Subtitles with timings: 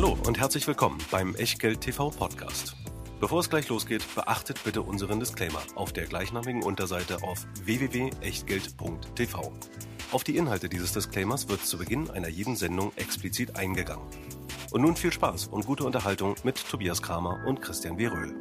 [0.00, 2.76] Hallo und herzlich willkommen beim Echtgeld TV Podcast.
[3.18, 9.52] Bevor es gleich losgeht, beachtet bitte unseren Disclaimer auf der gleichnamigen Unterseite auf www.echtgeld.tv.
[10.12, 14.04] Auf die Inhalte dieses Disclaimers wird zu Beginn einer jeden Sendung explizit eingegangen.
[14.70, 18.06] Und nun viel Spaß und gute Unterhaltung mit Tobias Kramer und Christian W.
[18.06, 18.36] Röhl.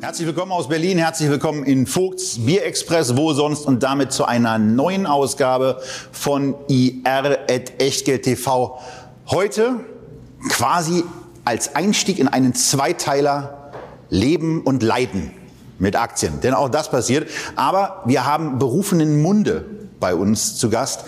[0.00, 4.58] Herzlich willkommen aus Berlin, herzlich willkommen in Vogts Bierexpress, wo sonst und damit zu einer
[4.58, 5.80] neuen Ausgabe
[6.10, 8.80] von IR TV.
[9.28, 9.84] Heute
[10.48, 11.04] quasi
[11.44, 13.72] als Einstieg in einen Zweiteiler
[14.08, 15.32] Leben und Leiden
[15.78, 16.40] mit Aktien.
[16.40, 17.28] Denn auch das passiert.
[17.56, 19.64] Aber wir haben berufenen Munde
[20.00, 21.04] bei uns zu Gast.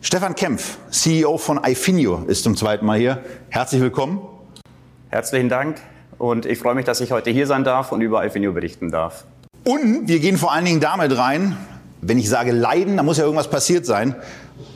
[0.00, 3.24] Stefan Kempf, CEO von iFinio, ist zum zweiten Mal hier.
[3.48, 4.20] Herzlich willkommen.
[5.08, 5.80] Herzlichen Dank
[6.18, 9.24] und ich freue mich, dass ich heute hier sein darf und über iFinio berichten darf.
[9.64, 11.56] Und wir gehen vor allen Dingen damit rein,
[12.00, 14.14] wenn ich sage leiden, dann muss ja irgendwas passiert sein.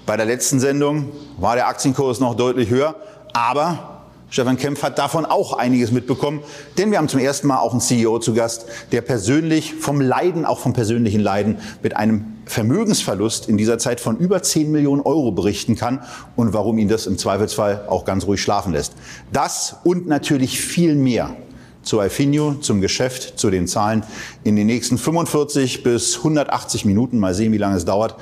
[0.07, 2.97] Bei der letzten Sendung war der Aktienkurs noch deutlich höher,
[3.33, 3.90] aber
[4.31, 6.41] Stefan Kempf hat davon auch einiges mitbekommen,
[6.79, 10.45] denn wir haben zum ersten Mal auch einen CEO zu Gast, der persönlich vom Leiden,
[10.45, 15.33] auch vom persönlichen Leiden, mit einem Vermögensverlust in dieser Zeit von über 10 Millionen Euro
[15.33, 16.05] berichten kann
[16.37, 18.93] und warum ihn das im Zweifelsfall auch ganz ruhig schlafen lässt.
[19.33, 21.35] Das und natürlich viel mehr
[21.83, 24.05] zu Alfinio, zum Geschäft, zu den Zahlen
[24.45, 27.19] in den nächsten 45 bis 180 Minuten.
[27.19, 28.17] Mal sehen, wie lange es dauert.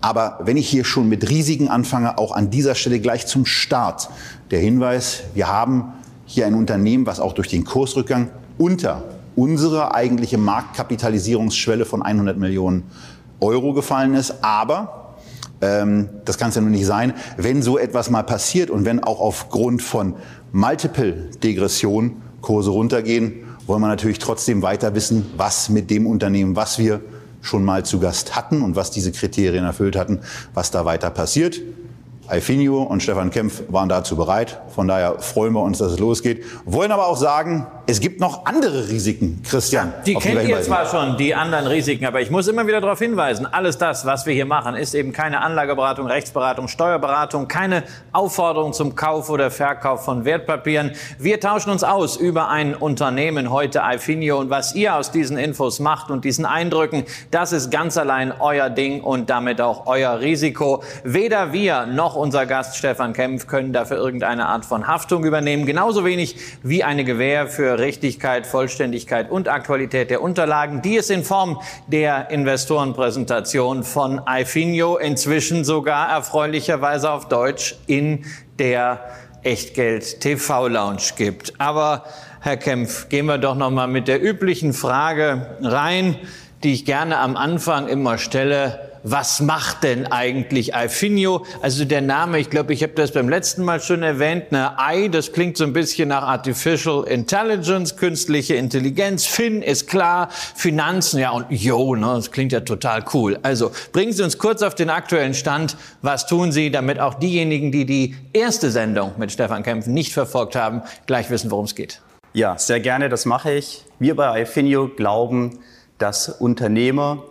[0.00, 4.08] Aber wenn ich hier schon mit Risiken anfange, auch an dieser Stelle gleich zum Start
[4.50, 5.92] der Hinweis, wir haben
[6.24, 9.04] hier ein Unternehmen, was auch durch den Kursrückgang unter
[9.36, 12.84] unsere eigentliche Marktkapitalisierungsschwelle von 100 Millionen
[13.40, 14.42] Euro gefallen ist.
[14.44, 15.14] Aber
[15.60, 19.02] ähm, das kann es ja nur nicht sein, wenn so etwas mal passiert und wenn
[19.02, 20.14] auch aufgrund von
[20.52, 27.00] Multiple-Degression Kurse runtergehen, wollen wir natürlich trotzdem weiter wissen, was mit dem Unternehmen, was wir
[27.40, 30.20] schon mal zu Gast hatten und was diese Kriterien erfüllt hatten,
[30.54, 31.60] was da weiter passiert.
[32.30, 34.60] Alfinio und Stefan Kempf waren dazu bereit.
[34.68, 36.44] Von daher freuen wir uns, dass es losgeht.
[36.64, 39.92] Wollen aber auch sagen, es gibt noch andere Risiken, Christian.
[40.06, 43.46] Die kennt ihr zwar schon, die anderen Risiken, aber ich muss immer wieder darauf hinweisen,
[43.46, 48.94] alles das, was wir hier machen, ist eben keine Anlageberatung, Rechtsberatung, Steuerberatung, keine Aufforderung zum
[48.94, 50.92] Kauf oder Verkauf von Wertpapieren.
[51.18, 55.80] Wir tauschen uns aus über ein Unternehmen, heute Alfinio, und was ihr aus diesen Infos
[55.80, 60.84] macht und diesen Eindrücken, das ist ganz allein euer Ding und damit auch euer Risiko.
[61.02, 66.04] Weder wir noch unser Gast Stefan Kempf können dafür irgendeine Art von Haftung übernehmen, genauso
[66.04, 71.60] wenig wie eine Gewähr für Richtigkeit, Vollständigkeit und Aktualität der Unterlagen, die es in Form
[71.86, 78.24] der Investorenpräsentation von iFinio inzwischen sogar erfreulicherweise auf Deutsch in
[78.58, 79.00] der
[79.42, 81.58] Echtgeld TV Lounge gibt.
[81.58, 82.04] Aber
[82.40, 86.16] Herr Kempf, gehen wir doch noch mal mit der üblichen Frage rein,
[86.62, 91.44] die ich gerne am Anfang immer stelle was macht denn eigentlich Alfinio?
[91.62, 95.08] Also der Name, ich glaube, ich habe das beim letzten Mal schon erwähnt, ne, I,
[95.08, 101.30] das klingt so ein bisschen nach Artificial Intelligence, künstliche Intelligenz, Fin ist klar, Finanzen, ja
[101.30, 103.38] und Yo, ne, das klingt ja total cool.
[103.42, 107.72] Also bringen Sie uns kurz auf den aktuellen Stand, was tun Sie, damit auch diejenigen,
[107.72, 112.00] die die erste Sendung mit Stefan Kämpfen nicht verfolgt haben, gleich wissen, worum es geht.
[112.32, 113.84] Ja, sehr gerne, das mache ich.
[113.98, 115.58] Wir bei Alfinio glauben,
[115.98, 117.24] dass Unternehmer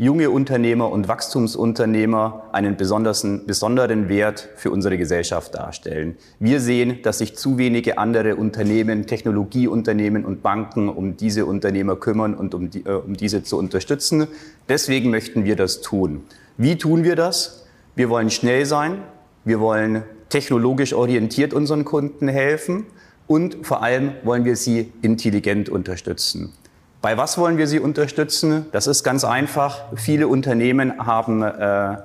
[0.00, 6.16] junge Unternehmer und Wachstumsunternehmer einen besonderen, besonderen Wert für unsere Gesellschaft darstellen.
[6.38, 12.32] Wir sehen, dass sich zu wenige andere Unternehmen, Technologieunternehmen und Banken um diese Unternehmer kümmern
[12.32, 14.26] und um, die, äh, um diese zu unterstützen.
[14.70, 16.22] Deswegen möchten wir das tun.
[16.56, 17.66] Wie tun wir das?
[17.94, 19.02] Wir wollen schnell sein.
[19.44, 22.86] Wir wollen technologisch orientiert unseren Kunden helfen.
[23.26, 26.54] Und vor allem wollen wir sie intelligent unterstützen.
[27.02, 28.66] Bei was wollen wir sie unterstützen?
[28.72, 29.84] Das ist ganz einfach.
[29.96, 31.96] Viele Unternehmen haben äh,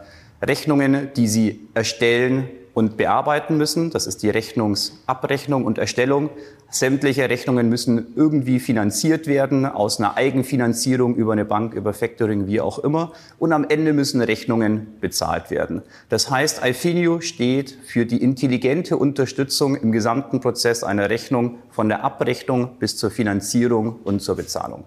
[0.42, 3.90] Rechnungen, die sie erstellen und bearbeiten müssen.
[3.90, 6.30] Das ist die Rechnungsabrechnung und Erstellung.
[6.70, 12.60] Sämtliche Rechnungen müssen irgendwie finanziert werden, aus einer Eigenfinanzierung über eine Bank, über Factoring, wie
[12.60, 13.14] auch immer.
[13.40, 15.84] Und am Ende müssen Rechnungen bezahlt werden.
[16.10, 22.04] Das heißt, Alfinio steht für die intelligente Unterstützung im gesamten Prozess einer Rechnung von der
[22.04, 24.84] Abrechnung bis zur Finanzierung und zur Bezahlung.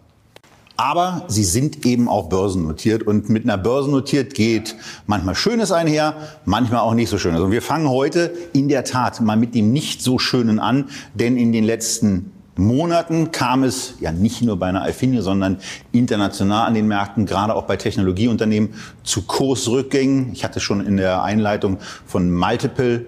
[0.80, 4.76] Aber sie sind eben auch börsennotiert und mit einer börsennotiert geht
[5.08, 6.14] manchmal Schönes einher,
[6.44, 7.40] manchmal auch nicht so Schönes.
[7.40, 11.36] Und wir fangen heute in der Tat mal mit dem nicht so Schönen an, denn
[11.36, 15.58] in den letzten Monaten kam es ja nicht nur bei einer Alfinie, sondern
[15.90, 20.30] international an den Märkten, gerade auch bei Technologieunternehmen, zu Kursrückgängen.
[20.32, 23.04] Ich hatte schon in der Einleitung von Multiple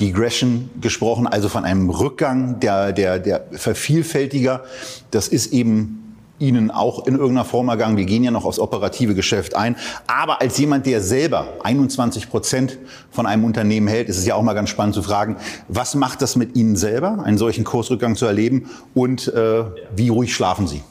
[0.00, 4.64] Degression gesprochen, also von einem Rückgang der, der, der Vervielfältiger.
[5.12, 6.01] Das ist eben
[6.42, 7.96] Ihnen auch in irgendeiner Form ergangen.
[7.96, 9.76] Wir gehen ja noch aufs operative Geschäft ein.
[10.06, 12.78] Aber als jemand, der selber 21 Prozent
[13.10, 15.36] von einem Unternehmen hält, ist es ja auch mal ganz spannend zu fragen,
[15.68, 20.34] was macht das mit Ihnen selber, einen solchen Kursrückgang zu erleben und äh, wie ruhig
[20.34, 20.82] schlafen Sie?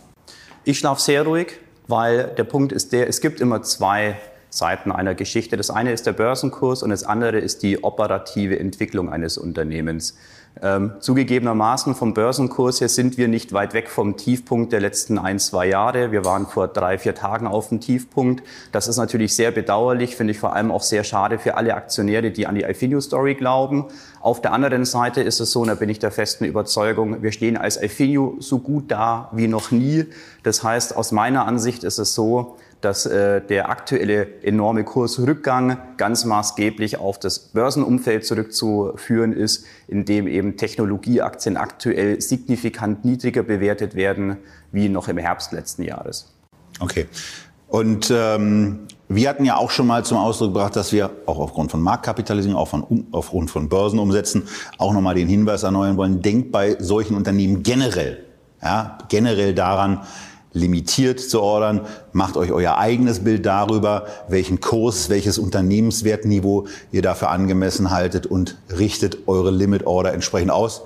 [0.64, 4.18] Ich schlafe sehr ruhig, weil der Punkt ist der, es gibt immer zwei
[4.52, 5.58] Seiten einer Geschichte.
[5.58, 10.16] Das eine ist der Börsenkurs und das andere ist die operative Entwicklung eines Unternehmens.
[10.62, 15.40] Ähm, zugegebenermaßen vom Börsenkurs her sind wir nicht weit weg vom Tiefpunkt der letzten ein,
[15.40, 16.12] zwei Jahre.
[16.12, 18.44] Wir waren vor drei, vier Tagen auf dem Tiefpunkt.
[18.74, 22.32] Das ist natürlich sehr bedauerlich, finde ich vor allem auch sehr schade für alle Aktionäre,
[22.32, 23.86] die an die Ifinio-Story glauben.
[24.20, 27.32] Auf der anderen Seite ist es so, und da bin ich der festen Überzeugung, wir
[27.32, 30.06] stehen als Ifinio so gut da wie noch nie.
[30.44, 36.26] Das heißt, aus meiner Ansicht ist es so, dass äh, der aktuelle enorme Kursrückgang ganz
[36.26, 44.38] maßgeblich auf das Börsenumfeld zurückzuführen ist, in dem eben Technologieaktien aktuell signifikant niedriger bewertet werden
[44.72, 46.34] wie noch im Herbst letzten Jahres.
[46.80, 47.08] Okay.
[47.68, 51.72] Und ähm, wir hatten ja auch schon mal zum Ausdruck gebracht, dass wir auch aufgrund
[51.72, 54.48] von Marktkapitalisierung, auch von, aufgrund von Börsenumsätzen
[54.78, 56.22] auch nochmal den Hinweis erneuern wollen.
[56.22, 58.26] Denkt bei solchen Unternehmen generell,
[58.62, 60.02] ja, generell daran,
[60.54, 61.82] limitiert zu ordern.
[62.14, 68.58] Macht euch euer eigenes Bild darüber, welchen Kurs, welches Unternehmenswertniveau ihr dafür angemessen haltet und
[68.78, 70.82] richtet eure Limit Order entsprechend aus.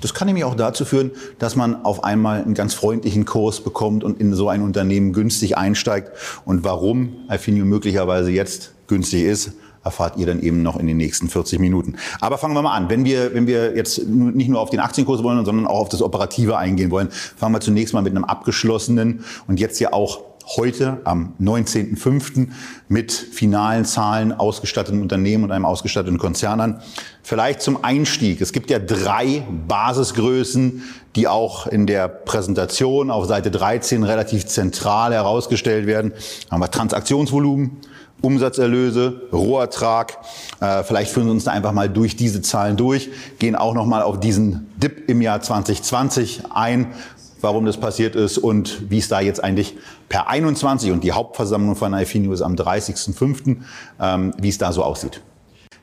[0.00, 4.04] Das kann nämlich auch dazu führen, dass man auf einmal einen ganz freundlichen Kurs bekommt
[4.04, 6.10] und in so ein Unternehmen günstig einsteigt.
[6.44, 9.52] Und warum Alfinio möglicherweise jetzt günstig ist,
[9.84, 11.96] erfahrt ihr dann eben noch in den nächsten 40 Minuten.
[12.20, 12.88] Aber fangen wir mal an.
[12.88, 16.02] Wenn wir, wenn wir jetzt nicht nur auf den Aktienkurs wollen, sondern auch auf das
[16.02, 20.20] Operative eingehen wollen, fangen wir zunächst mal mit einem abgeschlossenen und jetzt ja auch
[20.56, 22.48] heute am 19.05.
[22.88, 26.82] mit finalen Zahlen ausgestatteten Unternehmen und einem ausgestatteten Konzern an.
[27.22, 28.40] Vielleicht zum Einstieg.
[28.40, 30.82] Es gibt ja drei Basisgrößen,
[31.16, 36.12] die auch in der Präsentation auf Seite 13 relativ zentral herausgestellt werden.
[36.48, 37.78] Da haben wir Transaktionsvolumen,
[38.24, 40.18] Umsatzerlöse, Rohertrag.
[40.60, 43.86] Äh, vielleicht führen Sie uns da einfach mal durch diese Zahlen durch, gehen auch noch
[43.86, 46.92] mal auf diesen Dip im Jahr 2020 ein,
[47.40, 49.76] warum das passiert ist und wie es da jetzt eigentlich
[50.08, 53.58] per 21 und die Hauptversammlung von Ifinio ist am 30.05.,
[54.00, 55.20] ähm, wie es da so aussieht.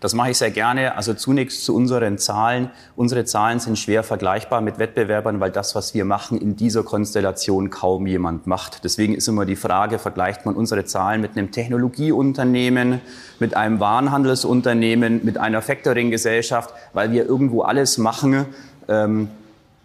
[0.02, 0.98] Das mache ich sehr gerne.
[0.98, 2.72] Also zunächst zu unseren Zahlen.
[2.96, 7.70] Unsere Zahlen sind schwer vergleichbar mit Wettbewerbern, weil das, was wir machen, in dieser Konstellation
[7.70, 8.84] kaum jemand macht.
[8.84, 13.00] Deswegen ist immer die Frage, vergleicht man unsere Zahlen mit einem Technologieunternehmen,
[13.40, 18.48] mit einem Warenhandelsunternehmen, mit einer Factoring-Gesellschaft, weil wir irgendwo alles machen.
[18.88, 19.30] Ähm,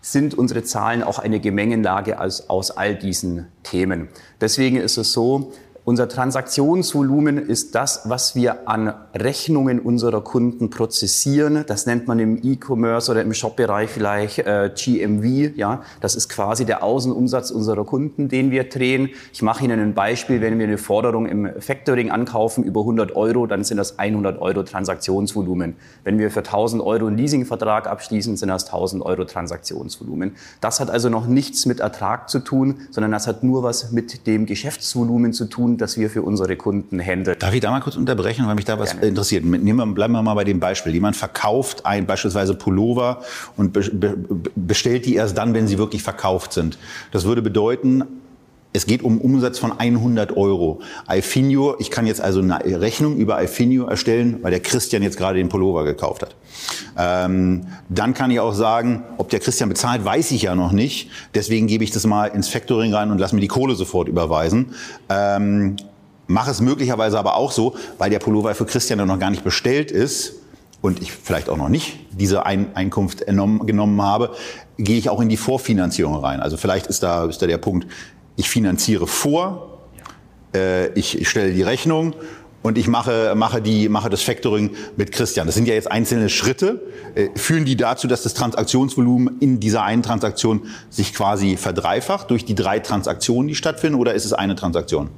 [0.00, 4.08] sind unsere Zahlen auch eine Gemengenlage aus, aus all diesen Themen.
[4.40, 5.52] Deswegen ist es so,
[5.86, 11.62] unser Transaktionsvolumen ist das, was wir an Rechnungen unserer Kunden prozessieren.
[11.64, 15.56] Das nennt man im E-Commerce oder im Shop-Bereich vielleicht äh, GMV.
[15.56, 19.10] Ja, das ist quasi der Außenumsatz unserer Kunden, den wir drehen.
[19.32, 20.40] Ich mache Ihnen ein Beispiel.
[20.40, 24.64] Wenn wir eine Forderung im Factoring ankaufen über 100 Euro, dann sind das 100 Euro
[24.64, 25.76] Transaktionsvolumen.
[26.02, 30.34] Wenn wir für 1000 Euro einen Leasingvertrag abschließen, sind das 1000 Euro Transaktionsvolumen.
[30.60, 34.26] Das hat also noch nichts mit Ertrag zu tun, sondern das hat nur was mit
[34.26, 37.38] dem Geschäftsvolumen zu tun, das wir für unsere Kunden handeln.
[37.38, 39.06] Darf ich da mal kurz unterbrechen, weil mich da was Gerne.
[39.06, 39.44] interessiert?
[39.44, 40.93] Nehmen wir, bleiben wir mal bei dem Beispiel.
[40.93, 43.23] Jemand verkauft ein beispielsweise Pullover
[43.56, 43.76] und
[44.55, 46.78] bestellt die erst dann, wenn sie wirklich verkauft sind.
[47.12, 48.05] Das würde bedeuten,
[48.72, 50.80] es geht um Umsatz von 100 Euro.
[51.06, 55.38] Alfinio, ich kann jetzt also eine Rechnung über Alfinio erstellen, weil der Christian jetzt gerade
[55.38, 56.36] den Pullover gekauft hat.
[56.98, 61.10] Ähm, dann kann ich auch sagen, ob der Christian bezahlt, weiß ich ja noch nicht.
[61.34, 64.74] Deswegen gebe ich das mal ins Factoring rein und lasse mir die Kohle sofort überweisen.
[65.08, 65.76] Ähm,
[66.26, 69.91] mache es möglicherweise aber auch so, weil der Pullover für Christian noch gar nicht bestellt
[69.91, 70.34] ist
[70.81, 74.31] und ich vielleicht auch noch nicht diese Ein Einkunft genommen, genommen habe,
[74.79, 76.41] gehe ich auch in die Vorfinanzierung rein.
[76.41, 77.86] Also vielleicht ist da, ist da der Punkt,
[78.36, 79.78] ich finanziere vor,
[80.55, 82.14] äh, ich, ich stelle die Rechnung
[82.62, 85.46] und ich mache, mache, die, mache das Factoring mit Christian.
[85.46, 86.82] Das sind ja jetzt einzelne Schritte.
[87.14, 92.44] Äh, führen die dazu, dass das Transaktionsvolumen in dieser einen Transaktion sich quasi verdreifacht durch
[92.44, 95.10] die drei Transaktionen, die stattfinden, oder ist es eine Transaktion?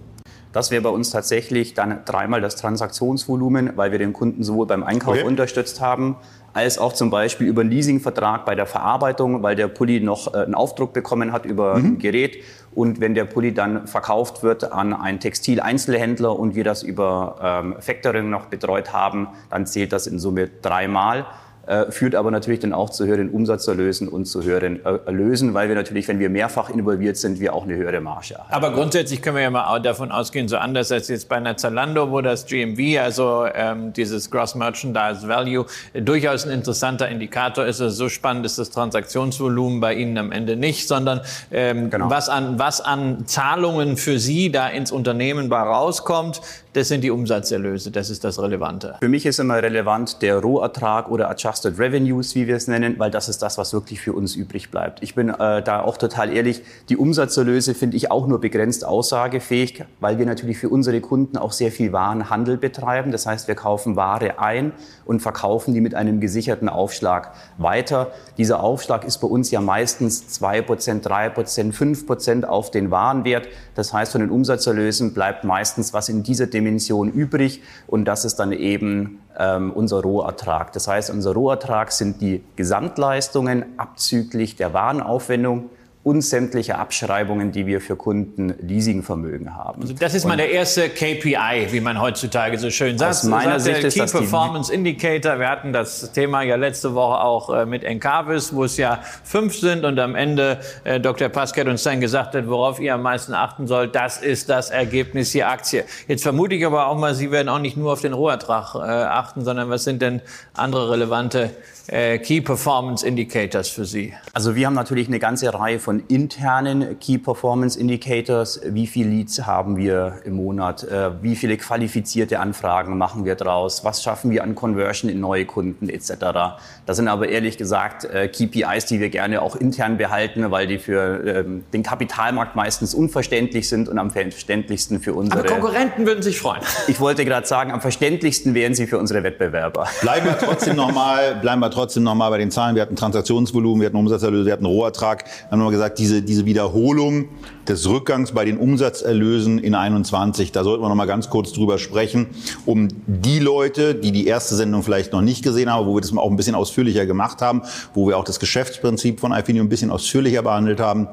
[0.52, 4.82] Das wäre bei uns tatsächlich dann dreimal das Transaktionsvolumen, weil wir den Kunden sowohl beim
[4.82, 5.24] Einkauf okay.
[5.24, 6.16] unterstützt haben,
[6.54, 10.38] als auch zum Beispiel über einen Leasingvertrag bei der Verarbeitung, weil der Pulli noch äh,
[10.38, 11.84] einen Aufdruck bekommen hat über mhm.
[11.84, 12.38] ein Gerät.
[12.78, 17.74] Und wenn der Pulli dann verkauft wird an einen Textileinzelhändler und wir das über ähm,
[17.80, 21.26] Factoring noch betreut haben, dann zählt das in Summe dreimal.
[21.68, 25.68] Äh, führt aber natürlich dann auch zu höheren Umsatzerlösen und zu höheren äh, Erlösen, weil
[25.68, 28.50] wir natürlich, wenn wir mehrfach involviert sind, wir auch eine höhere Marge haben.
[28.50, 32.10] Aber grundsätzlich können wir ja mal davon ausgehen, so anders als jetzt bei einer Zalando,
[32.10, 37.82] wo das GMV, also ähm, dieses Gross Merchandise Value, äh, durchaus ein interessanter Indikator ist.
[37.82, 41.20] Also so spannend ist das Transaktionsvolumen bei Ihnen am Ende nicht, sondern
[41.50, 42.08] ähm, genau.
[42.08, 46.40] was, an, was an Zahlungen für Sie da ins Unternehmen bei rauskommt,
[46.72, 48.96] das sind die Umsatzerlöse, das ist das Relevante.
[49.00, 53.10] Für mich ist immer relevant der Rohertrag oder Adjusted Revenues, wie wir es nennen, weil
[53.10, 55.02] das ist das, was wirklich für uns übrig bleibt.
[55.02, 59.84] Ich bin äh, da auch total ehrlich, die Umsatzerlöse finde ich auch nur begrenzt aussagefähig,
[59.98, 63.10] weil wir natürlich für unsere Kunden auch sehr viel Warenhandel betreiben.
[63.10, 64.72] Das heißt, wir kaufen Ware ein
[65.04, 68.12] und verkaufen die mit einem gesicherten Aufschlag weiter.
[68.36, 73.48] Dieser Aufschlag ist bei uns ja meistens 2%, 3%, 5% auf den Warenwert.
[73.74, 78.36] Das heißt, von den Umsatzerlösen bleibt meistens was in dieser Dimension übrig und das ist
[78.36, 80.72] dann eben ähm, unser Rohertrag.
[80.72, 85.70] Das heißt, unser Rohertrag sind die Gesamtleistungen abzüglich der Warenaufwendung
[86.08, 89.82] und sämtliche Abschreibungen, die wir für Kunden Leasingvermögen haben.
[89.82, 93.10] Also das ist mal der erste KPI, wie man heutzutage so schön sagt.
[93.10, 95.38] Aus meiner Sicht der Key Performance Indicator.
[95.38, 99.58] Wir hatten das Thema ja letzte Woche auch äh, mit Encarvis, wo es ja fünf
[99.58, 101.28] sind und am Ende äh, Dr.
[101.28, 105.32] Pascal uns dann gesagt hat, worauf ihr am meisten achten sollt, das ist das Ergebnis
[105.32, 105.84] der Aktie.
[106.06, 108.78] Jetzt vermute ich aber auch mal, Sie werden auch nicht nur auf den Rohertrag äh,
[108.78, 110.22] achten, sondern was sind denn
[110.54, 111.50] andere relevante
[111.90, 114.12] Key Performance Indicators für Sie?
[114.34, 118.60] Also wir haben natürlich eine ganze Reihe von internen Key Performance Indicators.
[118.62, 120.84] Wie viele Leads haben wir im Monat?
[120.84, 123.86] Äh, wie viele qualifizierte Anfragen machen wir draus?
[123.86, 126.58] Was schaffen wir an Conversion in neue Kunden etc.?
[126.84, 130.78] Das sind aber ehrlich gesagt äh, KPIs, die wir gerne auch intern behalten, weil die
[130.78, 135.40] für ähm, den Kapitalmarkt meistens unverständlich sind und am verständlichsten für unsere...
[135.40, 136.60] Aber Konkurrenten würden sich freuen.
[136.86, 139.88] Ich wollte gerade sagen, am verständlichsten wären sie für unsere Wettbewerber.
[140.02, 142.74] Bleiben wir trotzdem nochmal, bleiben wir trotzdem nochmal bei den Zahlen.
[142.74, 145.24] Wir hatten Transaktionsvolumen, wir hatten Umsatzerlöse, wir hatten Rohertrag.
[145.24, 147.26] Wir haben nochmal gesagt, diese, diese Wiederholung
[147.66, 152.26] des Rückgangs bei den Umsatzerlösen in 21, da sollten wir nochmal ganz kurz drüber sprechen,
[152.66, 156.12] um die Leute, die die erste Sendung vielleicht noch nicht gesehen haben, wo wir das
[156.12, 157.62] mal auch ein bisschen ausführlicher gemacht haben,
[157.94, 161.08] wo wir auch das Geschäftsprinzip von Ifinio ein bisschen ausführlicher behandelt haben,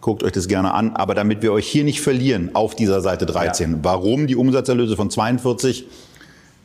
[0.00, 0.96] Guckt euch das gerne an.
[0.96, 3.78] Aber damit wir euch hier nicht verlieren auf dieser Seite 13, ja.
[3.82, 5.86] warum die Umsatzerlöse von 42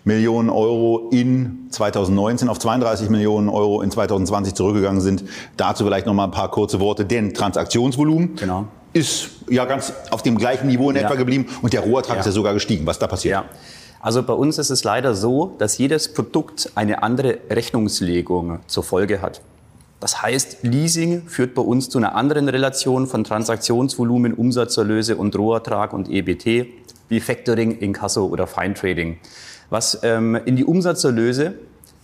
[0.05, 5.25] Millionen Euro in 2019 auf 32 Millionen Euro in 2020 zurückgegangen sind.
[5.57, 8.67] Dazu vielleicht noch mal ein paar kurze Worte, denn Transaktionsvolumen genau.
[8.93, 11.01] ist ja ganz auf dem gleichen Niveau in ja.
[11.01, 12.19] etwa geblieben und der Rohertrag ja.
[12.19, 12.85] ist ja sogar gestiegen.
[12.85, 13.33] Was da passiert?
[13.33, 13.45] Ja.
[13.99, 19.19] Also bei uns ist es leider so, dass jedes Produkt eine andere Rechnungslegung zur Folge
[19.19, 19.41] hat.
[19.99, 25.93] Das heißt, Leasing führt bei uns zu einer anderen Relation von Transaktionsvolumen, Umsatzerlöse und Rohertrag
[25.93, 26.67] und EBT
[27.09, 29.17] wie Factoring, Inkasso oder Fine Trading.
[29.69, 31.53] Was ähm, in die Umsatzerlöse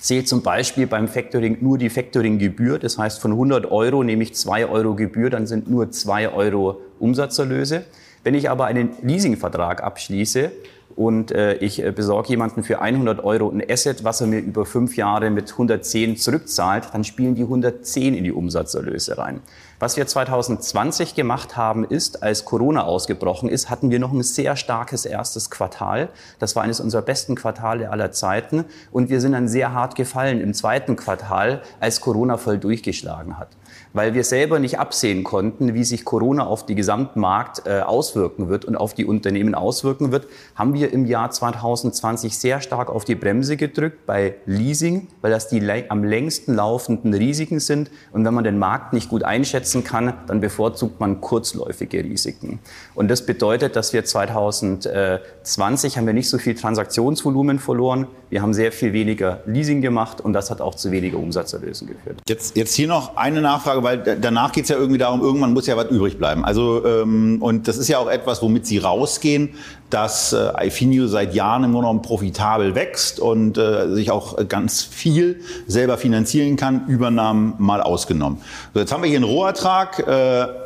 [0.01, 2.79] zählt zum Beispiel beim Factoring nur die Factoring-Gebühr.
[2.79, 6.81] Das heißt, von 100 Euro nehme ich 2 Euro Gebühr, dann sind nur 2 Euro
[6.99, 7.85] Umsatzerlöse.
[8.23, 10.51] Wenn ich aber einen Leasingvertrag abschließe
[10.95, 14.65] und äh, ich äh, besorge jemanden für 100 Euro ein Asset, was er mir über
[14.65, 19.39] fünf Jahre mit 110 zurückzahlt, dann spielen die 110 in die Umsatzerlöse rein.
[19.81, 24.55] Was wir 2020 gemacht haben, ist, als Corona ausgebrochen ist, hatten wir noch ein sehr
[24.55, 26.09] starkes erstes Quartal.
[26.37, 28.65] Das war eines unserer besten Quartale aller Zeiten.
[28.91, 33.47] Und wir sind dann sehr hart gefallen im zweiten Quartal, als Corona voll durchgeschlagen hat
[33.93, 38.65] weil wir selber nicht absehen konnten, wie sich Corona auf die Gesamtmarkt äh, auswirken wird
[38.65, 43.15] und auf die Unternehmen auswirken wird, haben wir im Jahr 2020 sehr stark auf die
[43.15, 47.91] Bremse gedrückt bei Leasing, weil das die am längsten laufenden Risiken sind.
[48.11, 52.59] Und wenn man den Markt nicht gut einschätzen kann, dann bevorzugt man kurzläufige Risiken.
[52.95, 58.07] Und das bedeutet, dass wir 2020 haben wir nicht so viel Transaktionsvolumen verloren.
[58.29, 62.21] Wir haben sehr viel weniger Leasing gemacht und das hat auch zu weniger Umsatzerlösen geführt.
[62.27, 65.67] Jetzt, jetzt hier noch eine Nachfrage weil danach geht es ja irgendwie darum, irgendwann muss
[65.67, 66.45] ja was übrig bleiben.
[66.45, 69.49] Also ähm, und das ist ja auch etwas, womit Sie rausgehen,
[69.89, 74.81] dass äh, iFinio seit Jahren im Grunde genommen profitabel wächst und äh, sich auch ganz
[74.83, 78.39] viel selber finanzieren kann, Übernahmen mal ausgenommen.
[78.73, 79.99] So, jetzt haben wir hier einen Rohertrag.
[80.07, 80.60] Äh,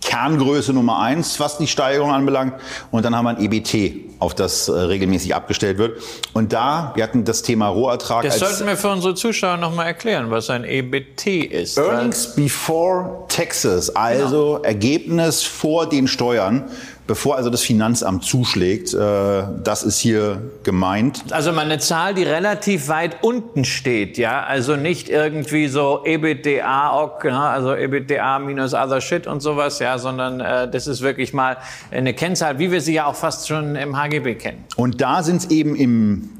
[0.00, 2.54] Kerngröße Nummer eins, was die Steigerung anbelangt.
[2.90, 6.00] Und dann haben wir ein EBT, auf das äh, regelmäßig abgestellt wird.
[6.32, 8.24] Und da, wir hatten das Thema Rohertrag.
[8.24, 11.78] Das sollten wir für unsere Zuschauer nochmal erklären, was ein EBT ist.
[11.78, 14.62] Earnings before Taxes, also genau.
[14.62, 16.64] Ergebnis vor den Steuern
[17.06, 18.94] bevor also das Finanzamt zuschlägt.
[18.94, 21.24] Äh, das ist hier gemeint.
[21.30, 27.18] Also mal eine Zahl, die relativ weit unten steht, ja, also nicht irgendwie so EBITDA,
[27.24, 31.56] also EBITDA minus other shit und sowas, ja, sondern äh, das ist wirklich mal
[31.90, 34.64] eine Kennzahl, wie wir sie ja auch fast schon im HGB kennen.
[34.76, 36.30] Und da sind es eben im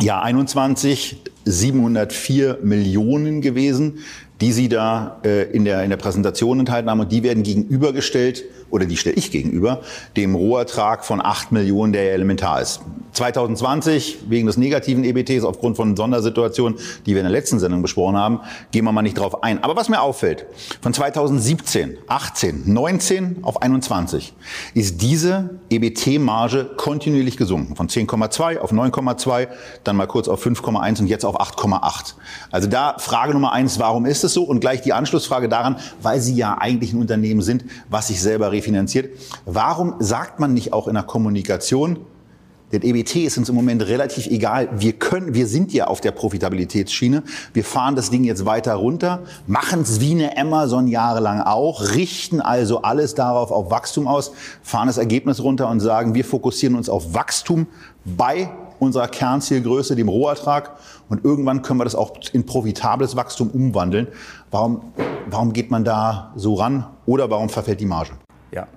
[0.00, 3.98] Jahr 21 704 Millionen gewesen,
[4.40, 7.00] die Sie da äh, in, der, in der Präsentation enthalten haben.
[7.00, 9.82] Und die werden gegenübergestellt oder die stelle ich gegenüber,
[10.16, 12.80] dem Rohertrag von 8 Millionen, der elementar ist.
[13.12, 18.16] 2020, wegen des negativen EBTs aufgrund von Sondersituationen, die wir in der letzten Sendung besprochen
[18.16, 19.62] haben, gehen wir mal nicht drauf ein.
[19.64, 20.46] Aber was mir auffällt,
[20.80, 24.32] von 2017, 18, 19 auf 21
[24.74, 27.76] ist diese EBT-Marge kontinuierlich gesunken.
[27.76, 29.48] Von 10,2 auf 9,2,
[29.84, 32.14] dann mal kurz auf 5,1 und jetzt auf 8,8.
[32.50, 34.44] Also da Frage Nummer eins, warum ist es so?
[34.44, 38.52] Und gleich die Anschlussfrage daran, weil Sie ja eigentlich ein Unternehmen sind, was sich selber
[38.60, 39.16] refinanziert.
[39.46, 41.98] Warum sagt man nicht auch in der Kommunikation,
[42.72, 44.68] der EBT ist uns im Moment relativ egal.
[44.72, 47.24] Wir können, wir sind ja auf der Profitabilitätsschiene.
[47.52, 52.40] Wir fahren das Ding jetzt weiter runter, machen es wie eine Amazon jahrelang auch, richten
[52.40, 54.30] also alles darauf auf Wachstum aus,
[54.62, 57.66] fahren das Ergebnis runter und sagen, wir fokussieren uns auf Wachstum
[58.04, 60.76] bei unserer Kernzielgröße, dem Rohertrag.
[61.08, 64.06] Und irgendwann können wir das auch in profitables Wachstum umwandeln.
[64.52, 64.82] Warum,
[65.26, 66.86] warum geht man da so ran?
[67.04, 68.12] Oder warum verfällt die Marge?
[68.52, 68.68] Ja,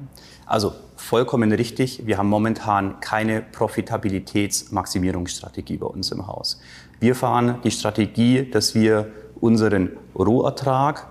[0.46, 2.06] also vollkommen richtig.
[2.06, 6.60] Wir haben momentan keine Profitabilitätsmaximierungsstrategie bei uns im Haus.
[7.00, 9.12] Wir fahren die Strategie, dass wir
[9.42, 11.08] unseren Rohertrag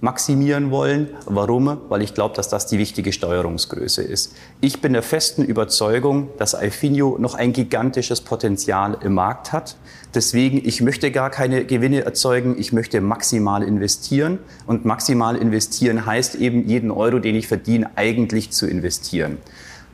[0.00, 1.10] maximieren wollen.
[1.26, 1.78] Warum?
[1.88, 4.34] Weil ich glaube, dass das die wichtige Steuerungsgröße ist.
[4.60, 9.76] Ich bin der festen Überzeugung, dass Alfinio noch ein gigantisches Potenzial im Markt hat.
[10.12, 14.38] Deswegen, ich möchte gar keine Gewinne erzeugen, ich möchte maximal investieren.
[14.66, 19.38] Und maximal investieren heißt eben, jeden Euro, den ich verdiene, eigentlich zu investieren.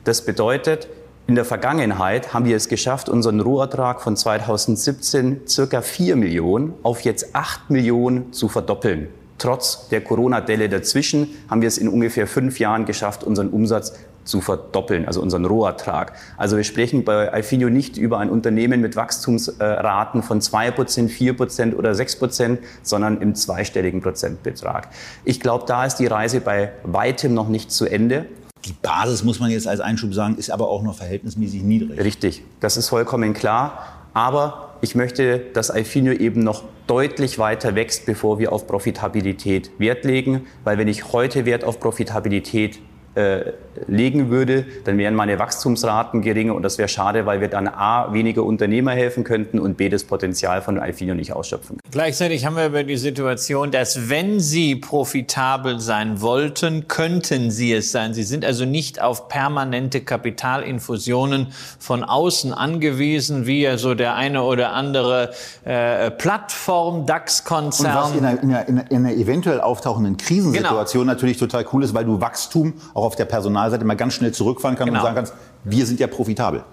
[0.03, 0.87] Das bedeutet,
[1.27, 7.01] in der Vergangenheit haben wir es geschafft, unseren Rohertrag von 2017 circa 4 Millionen auf
[7.01, 9.09] jetzt 8 Millionen zu verdoppeln.
[9.37, 13.93] Trotz der Corona-Delle dazwischen haben wir es in ungefähr fünf Jahren geschafft, unseren Umsatz
[14.27, 16.13] zu verdoppeln, also unseren Rohertrag.
[16.37, 21.35] Also wir sprechen bei Alfinio nicht über ein Unternehmen mit Wachstumsraten von zwei Prozent, vier
[21.35, 24.89] Prozent oder sechs Prozent, sondern im zweistelligen Prozentbetrag.
[25.23, 28.25] Ich glaube, da ist die Reise bei weitem noch nicht zu Ende.
[28.65, 31.99] Die Basis, muss man jetzt als Einschub sagen, ist aber auch noch verhältnismäßig niedrig.
[32.03, 33.93] Richtig, das ist vollkommen klar.
[34.13, 40.05] Aber ich möchte, dass Alfinio eben noch deutlich weiter wächst, bevor wir auf Profitabilität Wert
[40.05, 40.47] legen.
[40.63, 42.79] Weil wenn ich heute Wert auf Profitabilität
[43.15, 43.53] äh,
[43.87, 48.13] legen würde, dann wären meine Wachstumsraten geringer und das wäre schade, weil wir dann A,
[48.13, 51.91] weniger Unternehmer helfen könnten und B, das Potenzial von Alfino nicht ausschöpfen können.
[51.91, 57.91] Gleichzeitig haben wir über die Situation, dass wenn Sie profitabel sein wollten, könnten Sie es
[57.91, 58.13] sein.
[58.13, 61.47] Sie sind also nicht auf permanente Kapitalinfusionen
[61.79, 65.31] von außen angewiesen, wie ja so der eine oder andere
[65.65, 67.95] äh, Plattform, DAX-Konzern.
[67.95, 71.13] Und was in einer, in, einer, in einer, eventuell auftauchenden Krisensituation genau.
[71.13, 73.25] natürlich total cool ist, weil du Wachstum auch auf der
[73.67, 74.99] Personalseite mal ganz schnell zurückfahren kannst genau.
[74.99, 76.63] und sagen kannst, wir sind ja profitabel.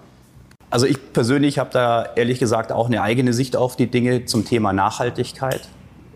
[0.69, 4.45] Also ich persönlich habe da ehrlich gesagt auch eine eigene Sicht auf die Dinge zum
[4.45, 5.61] Thema Nachhaltigkeit.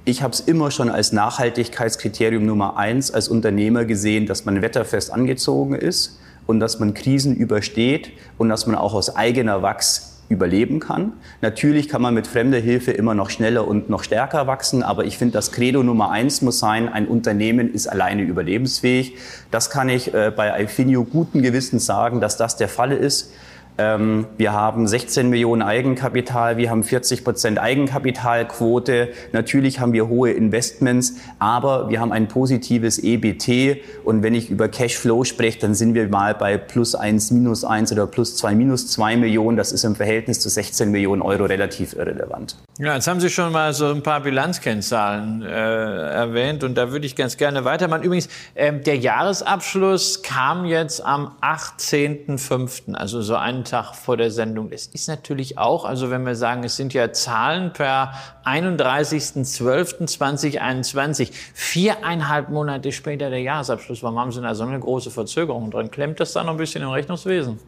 [0.05, 5.11] Ich habe es immer schon als Nachhaltigkeitskriterium Nummer eins als Unternehmer gesehen, dass man wetterfest
[5.13, 10.79] angezogen ist und dass man Krisen übersteht und dass man auch aus eigener Wachs überleben
[10.79, 11.13] kann.
[11.41, 15.17] Natürlich kann man mit fremder Hilfe immer noch schneller und noch stärker wachsen, aber ich
[15.17, 19.15] finde, das Credo Nummer eins muss sein, ein Unternehmen ist alleine überlebensfähig.
[19.49, 23.33] Das kann ich äh, bei Alfinio guten Gewissens sagen, dass das der Fall ist.
[23.79, 29.07] Ähm, wir haben 16 Millionen Eigenkapital, wir haben 40 Prozent Eigenkapitalquote.
[29.31, 33.77] Natürlich haben wir hohe Investments, aber wir haben ein positives EBT.
[34.03, 37.93] Und wenn ich über Cashflow spreche, dann sind wir mal bei plus 1, minus 1
[37.93, 39.55] oder plus 2, minus 2 Millionen.
[39.55, 42.57] Das ist im Verhältnis zu 16 Millionen Euro relativ irrelevant.
[42.81, 47.05] Ja, jetzt haben Sie schon mal so ein paar Bilanzkennzahlen äh, erwähnt und da würde
[47.05, 48.03] ich ganz gerne weitermachen.
[48.03, 54.69] Übrigens, äh, der Jahresabschluss kam jetzt am 18.05., also so einen Tag vor der Sendung.
[54.69, 58.13] Das ist natürlich auch, also wenn wir sagen, es sind ja Zahlen per
[58.45, 64.03] 31.12.2021, viereinhalb Monate später der Jahresabschluss.
[64.03, 65.91] Warum haben Sie da so eine große Verzögerung drin?
[65.91, 67.59] Klemmt das da noch ein bisschen im Rechnungswesen?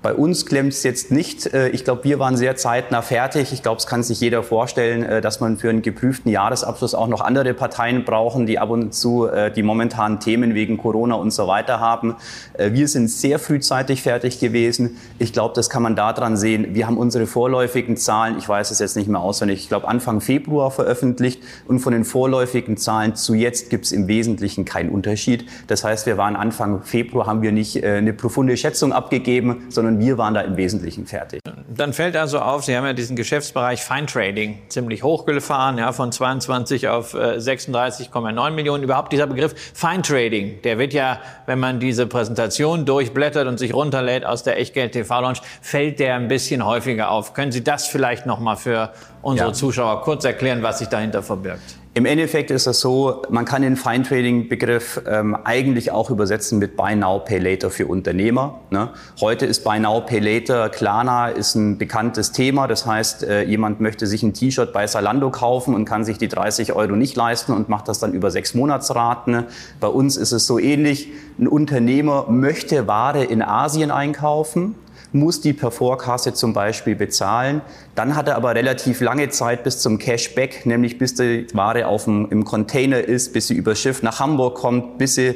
[0.00, 1.52] Bei uns klemmt es jetzt nicht.
[1.52, 3.52] Äh, ich glaube, wir waren sehr zeitnah fertig.
[3.52, 7.08] Ich glaube, es kann sich jeder vorstellen, äh, dass man für einen geprüften Jahresabschluss auch
[7.08, 11.32] noch andere Parteien brauchen, die ab und zu äh, die momentanen Themen wegen Corona und
[11.32, 12.14] so weiter haben.
[12.58, 14.98] Wir sind sehr frühzeitig fertig gewesen.
[15.18, 16.74] Ich glaube, das kann man daran sehen.
[16.74, 20.20] Wir haben unsere vorläufigen Zahlen, ich weiß es jetzt nicht mehr auswendig, ich glaube Anfang
[20.20, 21.42] Februar veröffentlicht.
[21.66, 25.46] Und von den vorläufigen Zahlen zu jetzt gibt es im Wesentlichen keinen Unterschied.
[25.66, 30.06] Das heißt, wir waren Anfang Februar, haben wir nicht eine profunde Schätzung abgegeben, sondern sondern
[30.06, 31.40] wir waren da im Wesentlichen fertig.
[31.68, 36.12] Dann fällt also auf, Sie haben ja diesen Geschäftsbereich Fine Trading ziemlich hochgefahren, ja, von
[36.12, 38.82] 22 auf äh, 36,9 Millionen.
[38.82, 43.72] Überhaupt dieser Begriff Fine Trading, der wird ja, wenn man diese Präsentation durchblättert und sich
[43.72, 47.32] runterlädt aus der Echtgeld TV Launch, fällt der ein bisschen häufiger auf.
[47.32, 49.54] Können Sie das vielleicht noch mal für unsere ja.
[49.54, 51.76] Zuschauer kurz erklären, was sich dahinter verbirgt?
[51.98, 56.94] Im Endeffekt ist es so, man kann den Fine-Trading-Begriff ähm, eigentlich auch übersetzen mit Buy
[56.94, 58.60] Now, Pay Later für Unternehmer.
[58.70, 58.90] Ne?
[59.20, 62.68] Heute ist Buy Now, Pay Later, Klarna ist ein bekanntes Thema.
[62.68, 66.28] Das heißt, äh, jemand möchte sich ein T-Shirt bei Salando kaufen und kann sich die
[66.28, 69.46] 30 Euro nicht leisten und macht das dann über sechs Monatsraten.
[69.80, 71.08] Bei uns ist es so ähnlich.
[71.36, 74.76] Ein Unternehmer möchte Ware in Asien einkaufen
[75.12, 77.62] muss die per Vorkasse zum Beispiel bezahlen.
[77.94, 82.04] Dann hat er aber relativ lange Zeit bis zum Cashback, nämlich bis die Ware auf
[82.04, 85.34] dem, im Container ist, bis sie über Schiff nach Hamburg kommt, bis sie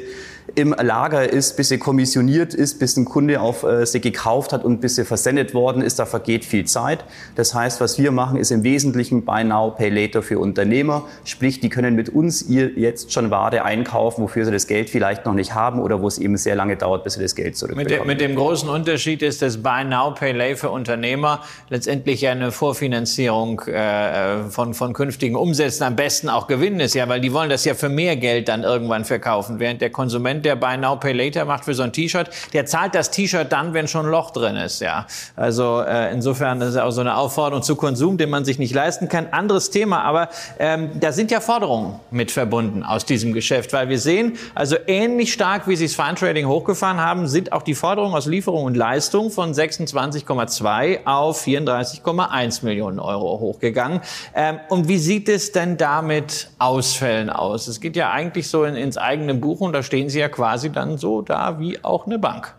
[0.55, 4.63] im Lager ist, bis sie kommissioniert ist, bis ein Kunde auf äh, sie gekauft hat
[4.63, 7.05] und bis sie versendet worden ist, da vergeht viel Zeit.
[7.35, 11.05] Das heißt, was wir machen, ist im Wesentlichen Buy Now, Pay Later für Unternehmer.
[11.25, 15.25] Sprich, die können mit uns ihr jetzt schon Ware einkaufen, wofür sie das Geld vielleicht
[15.25, 18.05] noch nicht haben oder wo es eben sehr lange dauert, bis sie das Geld zurückbekommen.
[18.05, 22.27] Mit, de, mit dem großen Unterschied ist, dass Buy Now, Pay Later für Unternehmer letztendlich
[22.27, 27.33] eine Vorfinanzierung äh, von, von künftigen Umsätzen am besten auch gewinnen ist, ja, weil die
[27.33, 30.95] wollen das ja für mehr Geld dann irgendwann verkaufen, während der Konsument der Buy Now
[30.97, 34.11] Pay Later macht für so ein T-Shirt, der zahlt das T-Shirt dann, wenn schon ein
[34.11, 34.81] Loch drin ist.
[34.81, 38.59] Ja, also äh, insofern ist es auch so eine Aufforderung zu Konsum, den man sich
[38.59, 39.27] nicht leisten kann.
[39.31, 40.29] Anderes Thema, aber
[40.59, 45.33] ähm, da sind ja Forderungen mit verbunden aus diesem Geschäft, weil wir sehen, also ähnlich
[45.33, 48.75] stark wie sie es Fine Trading hochgefahren haben, sind auch die Forderungen aus Lieferung und
[48.75, 54.01] Leistung von 26,2 auf 34,1 Millionen Euro hochgegangen.
[54.35, 57.67] Ähm, und wie sieht es denn da mit Ausfällen aus?
[57.67, 60.71] Es geht ja eigentlich so in, ins eigene Buch und da stehen Sie ja quasi
[60.71, 62.53] dann so da wie auch eine Bank.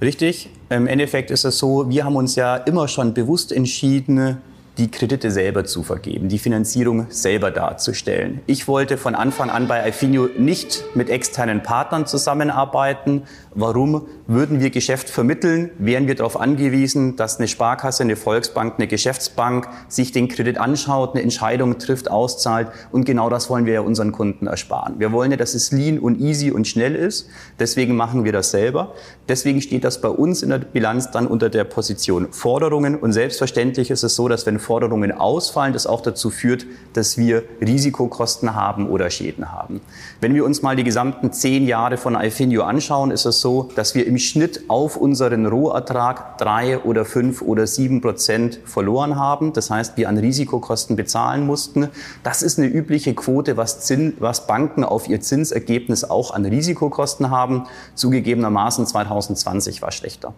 [0.00, 0.48] Richtig.
[0.70, 4.38] Im Endeffekt ist es so, wir haben uns ja immer schon bewusst entschieden,
[4.78, 8.40] die Kredite selber zu vergeben, die Finanzierung selber darzustellen.
[8.46, 13.24] Ich wollte von Anfang an bei Ifinio nicht mit externen Partnern zusammenarbeiten.
[13.52, 15.70] Warum würden wir Geschäft vermitteln?
[15.76, 21.14] Wären wir darauf angewiesen, dass eine Sparkasse, eine Volksbank, eine Geschäftsbank sich den Kredit anschaut,
[21.14, 25.00] eine Entscheidung trifft, auszahlt und genau das wollen wir ja unseren Kunden ersparen.
[25.00, 27.28] Wir wollen ja, dass es lean und easy und schnell ist.
[27.58, 28.94] Deswegen machen wir das selber.
[29.28, 33.90] Deswegen steht das bei uns in der Bilanz dann unter der Position Forderungen und selbstverständlich
[33.90, 38.88] ist es so, dass wenn Forderungen ausfallen, das auch dazu führt, dass wir Risikokosten haben
[38.88, 39.80] oder Schäden haben.
[40.20, 43.94] Wenn wir uns mal die gesamten zehn Jahre von Alfinio anschauen, ist es so, dass
[43.94, 49.52] wir im Schnitt auf unseren Rohertrag drei oder fünf oder sieben Prozent verloren haben.
[49.52, 51.88] Das heißt, wir an Risikokosten bezahlen mussten.
[52.22, 57.30] Das ist eine übliche Quote, was, Zins, was Banken auf ihr Zinsergebnis auch an Risikokosten
[57.30, 57.66] haben.
[57.94, 60.34] Zugegebenermaßen 2020 war schlechter.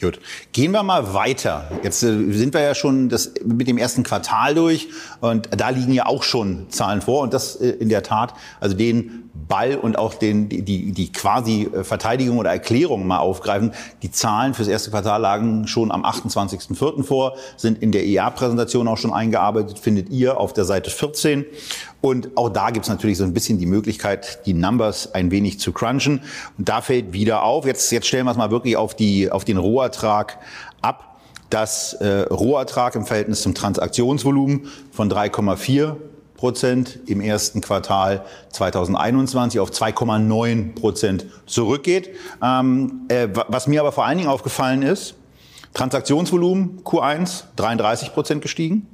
[0.00, 0.18] Gut.
[0.52, 1.70] Gehen wir mal weiter.
[1.82, 4.88] Jetzt äh, sind wir ja schon das, mit dem ersten Quartal durch
[5.20, 8.74] und da liegen ja auch schon Zahlen vor und das äh, in der Tat, also
[8.74, 13.72] den Ball und auch den, die, die, quasi äh, Verteidigung oder Erklärung mal aufgreifen.
[14.02, 17.02] Die Zahlen fürs erste Quartal lagen schon am 28.04.
[17.02, 21.44] vor, sind in der EA-Präsentation auch schon eingearbeitet, findet ihr auf der Seite 14.
[22.00, 25.72] Und auch da gibt's natürlich so ein bisschen die Möglichkeit, die Numbers ein wenig zu
[25.72, 26.22] crunchen.
[26.56, 29.44] Und da fällt wieder auf, jetzt, jetzt stellen wir es mal wirklich auf, die, auf
[29.44, 30.38] den Rohertrag
[30.80, 31.18] ab,
[31.50, 35.96] dass äh, Rohertrag im Verhältnis zum Transaktionsvolumen von 3,4
[36.40, 42.08] Prozent im ersten Quartal 2021 auf 2,9 Prozent zurückgeht.
[42.42, 45.16] Ähm, äh, was mir aber vor allen Dingen aufgefallen ist,
[45.74, 48.86] Transaktionsvolumen Q1 33 Prozent gestiegen,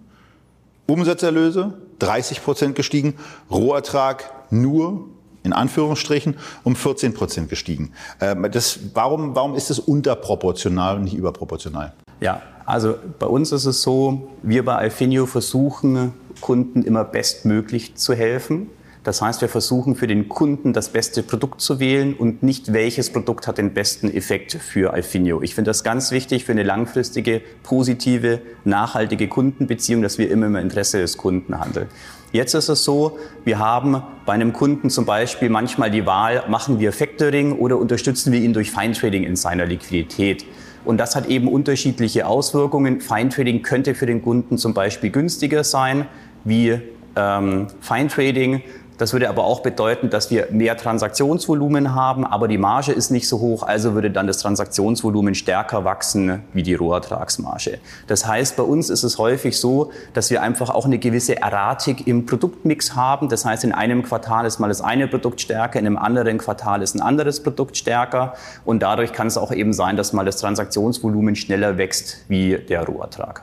[0.88, 3.14] Umsatzerlöse 30 Prozent gestiegen,
[3.48, 5.04] Rohertrag nur
[5.44, 7.92] in Anführungsstrichen um 14 Prozent gestiegen.
[8.20, 11.92] Ähm, das, warum, warum ist es unterproportional und nicht überproportional?
[12.20, 18.14] Ja, also bei uns ist es so, wir bei Alfinio versuchen Kunden immer bestmöglich zu
[18.14, 18.68] helfen.
[19.06, 23.10] Das heißt, wir versuchen für den Kunden das beste Produkt zu wählen und nicht welches
[23.10, 25.42] Produkt hat den besten Effekt für Alfinio.
[25.42, 30.56] Ich finde das ganz wichtig für eine langfristige, positive, nachhaltige Kundenbeziehung, dass wir immer im
[30.56, 31.86] Interesse des Kunden handeln.
[32.32, 36.80] Jetzt ist es so, wir haben bei einem Kunden zum Beispiel manchmal die Wahl, machen
[36.80, 40.44] wir Factoring oder unterstützen wir ihn durch Feintrading in seiner Liquidität.
[40.86, 43.00] Und das hat eben unterschiedliche Auswirkungen.
[43.00, 46.06] Feintrading könnte für den Kunden zum Beispiel günstiger sein
[46.44, 46.78] wie
[47.16, 48.62] ähm, Feintrading.
[48.98, 53.28] Das würde aber auch bedeuten, dass wir mehr Transaktionsvolumen haben, aber die Marge ist nicht
[53.28, 57.78] so hoch, also würde dann das Transaktionsvolumen stärker wachsen wie die Rohertragsmarge.
[58.06, 62.06] Das heißt, bei uns ist es häufig so, dass wir einfach auch eine gewisse Erratik
[62.06, 63.28] im Produktmix haben.
[63.28, 66.80] Das heißt, in einem Quartal ist mal das eine Produkt stärker, in einem anderen Quartal
[66.80, 68.32] ist ein anderes Produkt stärker
[68.64, 72.84] und dadurch kann es auch eben sein, dass mal das Transaktionsvolumen schneller wächst wie der
[72.86, 73.42] Rohertrag.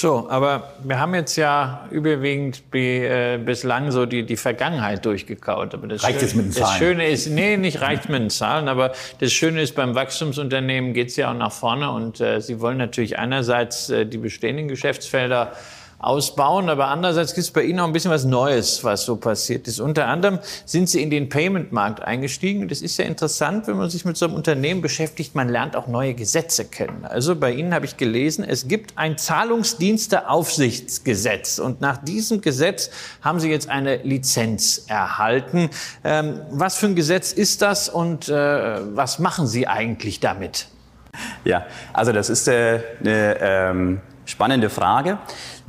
[0.00, 5.74] So, aber wir haben jetzt ja überwiegend be, äh, bislang so die, die Vergangenheit durchgekaut.
[5.74, 6.68] Aber das reicht Schöne, jetzt mit den Zahlen?
[6.68, 10.92] Das Schöne ist, nee, nicht reicht mit den Zahlen, aber das Schöne ist, beim Wachstumsunternehmen
[10.92, 14.68] geht es ja auch nach vorne und äh, sie wollen natürlich einerseits äh, die bestehenden
[14.68, 15.50] Geschäftsfelder
[15.98, 16.68] ausbauen.
[16.68, 19.80] Aber andererseits gibt es bei Ihnen auch ein bisschen was Neues, was so passiert ist.
[19.80, 22.68] Unter anderem sind Sie in den Payment-Markt eingestiegen.
[22.68, 25.34] Das ist ja interessant, wenn man sich mit so einem Unternehmen beschäftigt.
[25.34, 27.04] Man lernt auch neue Gesetze kennen.
[27.04, 31.58] Also bei Ihnen habe ich gelesen, es gibt ein Zahlungsdiensteaufsichtsgesetz.
[31.58, 32.90] Und nach diesem Gesetz
[33.22, 35.70] haben Sie jetzt eine Lizenz erhalten.
[36.04, 40.68] Ähm, was für ein Gesetz ist das und äh, was machen Sie eigentlich damit?
[41.44, 45.18] Ja, also das ist äh, eine ähm, spannende Frage.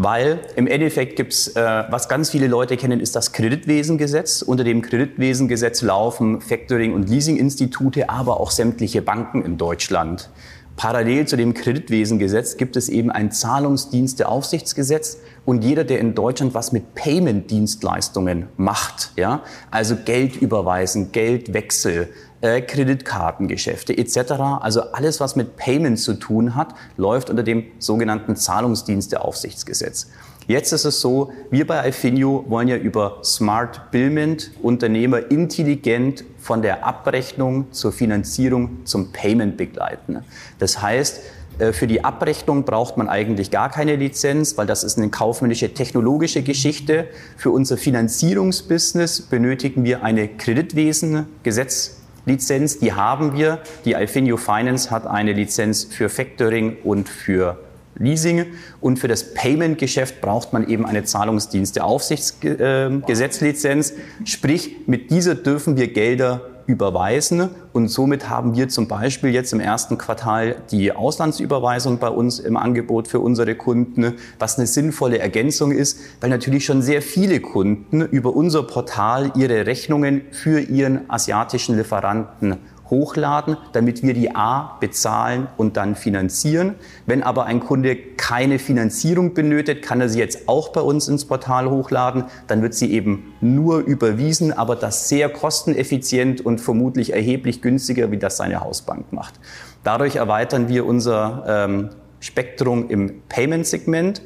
[0.02, 4.42] Weil im Endeffekt gibt's, äh, was ganz viele Leute kennen, ist das Kreditwesengesetz.
[4.42, 10.30] Unter dem Kreditwesengesetz laufen Factoring- und Leasinginstitute, aber auch sämtliche Banken in Deutschland.
[10.78, 16.72] Parallel zu dem Kreditwesengesetz gibt es eben ein Zahlungsdiensteaufsichtsgesetz und jeder, der in Deutschland was
[16.72, 22.08] mit Payment-Dienstleistungen macht, ja, also Geld überweisen, Geldwechsel,
[22.42, 24.32] äh, Kreditkartengeschäfte etc.
[24.62, 30.08] Also alles, was mit Payment zu tun hat, läuft unter dem sogenannten Zahlungsdiensteaufsichtsgesetz.
[30.48, 36.64] Jetzt ist es so, wir bei Ifinio wollen ja über Smart Billment Unternehmer intelligent von
[36.64, 40.24] der Abrechnung zur Finanzierung zum Payment begleiten.
[40.58, 41.22] Das heißt,
[41.60, 45.74] äh, für die Abrechnung braucht man eigentlich gar keine Lizenz, weil das ist eine kaufmännische,
[45.74, 47.08] technologische Geschichte.
[47.38, 53.60] Für unser Finanzierungsbusiness benötigen wir eine Kreditwesengesetz Lizenz, die haben wir.
[53.86, 57.58] Die Alfinio Finance hat eine Lizenz für Factoring und für
[58.00, 58.46] Leasing.
[58.82, 63.94] Und für das Payment-Geschäft braucht man eben eine Zahlungsdienste-Aufsichtsgesetzlizenz.
[64.26, 67.50] Sprich, mit dieser dürfen wir Gelder überweisen.
[67.74, 72.56] Und somit haben wir zum Beispiel jetzt im ersten Quartal die Auslandsüberweisung bei uns im
[72.56, 78.02] Angebot für unsere Kunden, was eine sinnvolle Ergänzung ist, weil natürlich schon sehr viele Kunden
[78.02, 82.58] über unser Portal ihre Rechnungen für ihren asiatischen Lieferanten
[82.90, 86.76] hochladen, damit wir die A bezahlen und dann finanzieren.
[87.06, 91.26] Wenn aber ein Kunde keine Finanzierung benötigt, kann er sie jetzt auch bei uns ins
[91.26, 92.26] Portal hochladen.
[92.48, 98.18] Dann wird sie eben nur überwiesen, aber das sehr kosteneffizient und vermutlich erheblich günstiger, wie
[98.18, 99.36] das seine Hausbank macht.
[99.84, 104.22] Dadurch erweitern wir unser ähm, Spektrum im Payment-Segment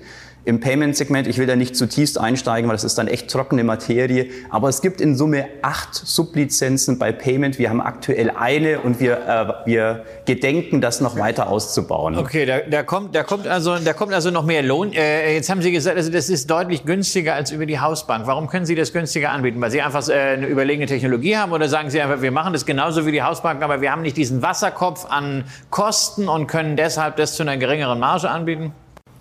[0.45, 1.27] im Payment-Segment.
[1.27, 4.27] Ich will da nicht zutiefst einsteigen, weil das ist dann echt trockene Materie.
[4.49, 7.59] Aber es gibt in Summe acht Sublizenzen bei Payment.
[7.59, 12.17] Wir haben aktuell eine und wir, äh, wir gedenken, das noch weiter auszubauen.
[12.17, 14.91] Okay, da, da, kommt, da, kommt also, da kommt also noch mehr Lohn.
[14.93, 18.27] Äh, jetzt haben Sie gesagt, also das ist deutlich günstiger als über die Hausbank.
[18.27, 19.61] Warum können Sie das günstiger anbieten?
[19.61, 22.65] Weil Sie einfach äh, eine überlegene Technologie haben oder sagen Sie einfach, wir machen das
[22.65, 27.15] genauso wie die Hausbank, aber wir haben nicht diesen Wasserkopf an Kosten und können deshalb
[27.15, 28.73] das zu einer geringeren Marge anbieten?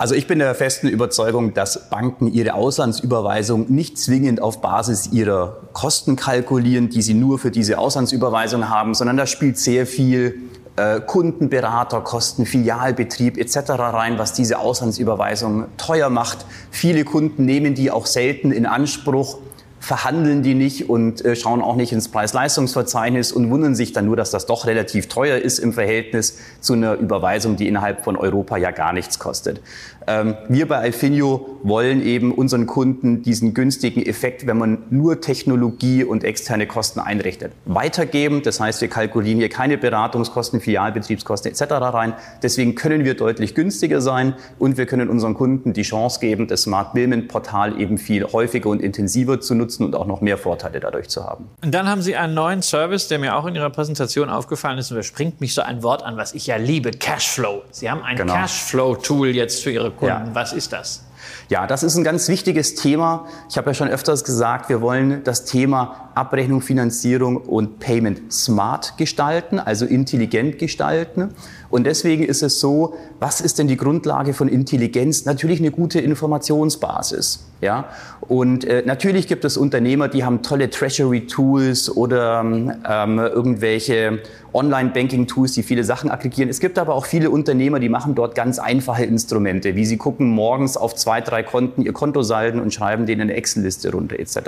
[0.03, 5.61] Also ich bin der festen Überzeugung, dass Banken ihre Auslandsüberweisung nicht zwingend auf Basis ihrer
[5.75, 10.41] Kosten kalkulieren, die sie nur für diese Auslandsüberweisung haben, sondern da spielt sehr viel
[10.75, 13.71] äh, Kundenberater, Kosten, Filialbetrieb etc.
[13.79, 16.47] rein, was diese Auslandsüberweisung teuer macht.
[16.73, 19.39] Viele Kunden nehmen die auch selten in Anspruch
[19.83, 24.15] verhandeln die nicht und äh, schauen auch nicht ins Preis-Leistungsverzeichnis und wundern sich dann nur,
[24.15, 28.57] dass das doch relativ teuer ist im Verhältnis zu einer Überweisung, die innerhalb von Europa
[28.57, 29.61] ja gar nichts kostet.
[30.07, 36.05] Ähm, wir bei Alfinio wollen eben unseren Kunden diesen günstigen Effekt, wenn man nur Technologie
[36.05, 38.43] und externe Kosten einrichtet, weitergeben.
[38.43, 41.63] Das heißt, wir kalkulieren hier keine Beratungskosten, Filialbetriebskosten etc.
[41.71, 42.15] rein.
[42.43, 46.63] Deswegen können wir deutlich günstiger sein und wir können unseren Kunden die Chance geben, das
[46.63, 50.81] Smart Billment Portal eben viel häufiger und intensiver zu nutzen und auch noch mehr Vorteile
[50.81, 51.49] dadurch zu haben.
[51.63, 54.91] Und dann haben Sie einen neuen Service, der mir auch in Ihrer Präsentation aufgefallen ist
[54.91, 57.63] und da springt mich so ein Wort an, was ich ja liebe, Cashflow.
[57.71, 58.35] Sie haben ein genau.
[58.35, 60.27] Cashflow-Tool jetzt für Ihre Kunden.
[60.27, 60.35] Ja.
[60.35, 61.05] Was ist das?
[61.49, 63.27] Ja, das ist ein ganz wichtiges Thema.
[63.49, 68.97] Ich habe ja schon öfters gesagt, wir wollen das Thema Abrechnung, Finanzierung und Payment smart
[68.99, 71.35] gestalten, also intelligent gestalten.
[71.71, 75.25] Und deswegen ist es so, was ist denn die Grundlage von Intelligenz?
[75.25, 77.47] Natürlich eine gute Informationsbasis.
[77.61, 77.89] Ja?
[78.21, 84.21] Und äh, natürlich gibt es Unternehmer, die haben tolle Treasury-Tools oder ähm, irgendwelche
[84.55, 86.49] Online-Banking-Tools, die viele Sachen aggregieren.
[86.49, 90.31] Es gibt aber auch viele Unternehmer, die machen dort ganz einfache Instrumente, wie sie gucken
[90.31, 94.39] morgens auf zwei, drei Konten ihr Konto salden und schreiben denen eine Excel-Liste runter etc.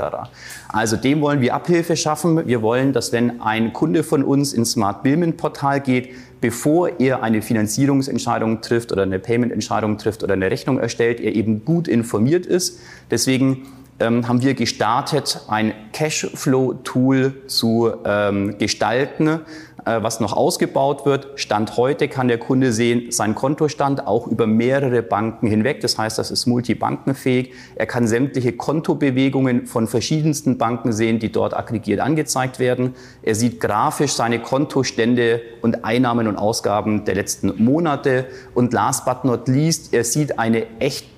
[0.68, 2.46] Also dem wollen wir Abhilfe schaffen.
[2.46, 7.22] Wir wollen, dass wenn ein Kunde von uns ins Smart Billment Portal geht, bevor er
[7.22, 12.44] eine Finanzierungsentscheidung trifft oder eine Payment-Entscheidung trifft oder eine Rechnung erstellt, er eben gut informiert
[12.44, 12.80] ist.
[13.10, 13.62] Deswegen
[14.00, 19.40] ähm, haben wir gestartet, ein Cashflow-Tool zu ähm, gestalten,
[19.84, 21.28] was noch ausgebaut wird.
[21.36, 25.80] Stand heute kann der Kunde sehen, sein Kontostand auch über mehrere Banken hinweg.
[25.80, 27.52] Das heißt, das ist multibankenfähig.
[27.74, 32.94] Er kann sämtliche Kontobewegungen von verschiedensten Banken sehen, die dort aggregiert angezeigt werden.
[33.22, 38.26] Er sieht grafisch seine Kontostände und Einnahmen und Ausgaben der letzten Monate.
[38.54, 40.66] Und last but not least, er sieht eine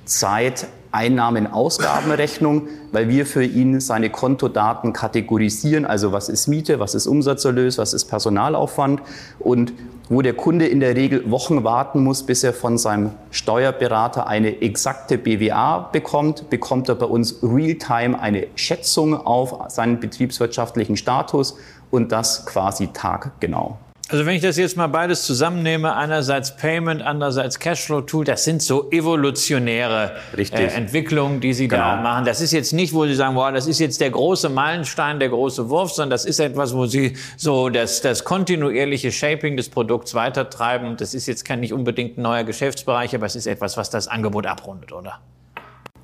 [0.07, 7.09] Echtzeit Einnahmen-Ausgabenrechnung, weil wir für ihn seine Kontodaten kategorisieren, also was ist Miete, was ist
[7.09, 9.03] Umsatzerlös, was ist Personalaufwand
[9.41, 9.73] und
[10.09, 14.63] wo der Kunde in der Regel Wochen warten muss, bis er von seinem Steuerberater eine
[14.63, 21.57] exakte BWA bekommt, bekommt er bei uns real-time eine Schätzung auf seinen betriebswirtschaftlichen Status
[21.91, 23.77] und das quasi taggenau.
[24.09, 28.89] Also wenn ich das jetzt mal beides zusammennehme, einerseits Payment, andererseits Cashflow-Tool, das sind so
[28.93, 31.83] evolutionäre äh, Entwicklungen, die Sie genau.
[31.83, 32.25] da machen.
[32.25, 35.31] Das ist jetzt nicht, wo Sie sagen, wow, das ist jetzt der große Meilenstein, der
[35.31, 40.15] große Wurf, sondern das ist etwas, wo Sie so das, das kontinuierliche Shaping des Produkts
[40.15, 40.97] weitertreiben.
[40.97, 44.07] Das ist jetzt kein nicht unbedingt ein neuer Geschäftsbereich, aber es ist etwas, was das
[44.07, 45.19] Angebot abrundet, oder?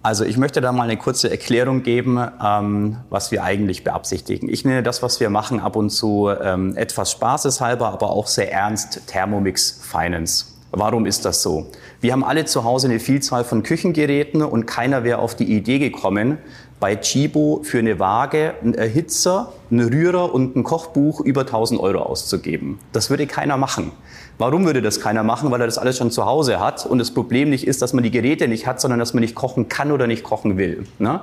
[0.05, 4.49] Also ich möchte da mal eine kurze Erklärung geben, ähm, was wir eigentlich beabsichtigen.
[4.49, 8.51] Ich nenne das, was wir machen, ab und zu ähm, etwas spaßeshalber, aber auch sehr
[8.53, 10.47] ernst Thermomix Finance.
[10.73, 11.67] Warum ist das so?
[12.01, 15.79] Wir haben alle zu Hause eine Vielzahl von Küchengeräten und keiner wäre auf die Idee
[15.79, 16.39] gekommen,
[16.83, 22.01] bei Chibo für eine Waage, einen Erhitzer, einen Rührer und ein Kochbuch über 1000 Euro
[22.01, 22.81] auszugeben.
[22.91, 23.93] Das würde keiner machen.
[24.37, 25.53] Warum würde das keiner machen?
[25.53, 28.03] Weil er das alles schon zu Hause hat und das Problem nicht ist, dass man
[28.03, 30.85] die Geräte nicht hat, sondern dass man nicht kochen kann oder nicht kochen will.
[30.99, 31.21] Ne?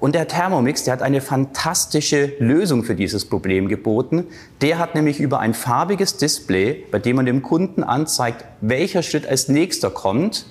[0.00, 4.26] Und der Thermomix, der hat eine fantastische Lösung für dieses Problem geboten.
[4.60, 9.26] Der hat nämlich über ein farbiges Display, bei dem man dem Kunden anzeigt, welcher Schritt
[9.26, 10.44] als nächster kommt,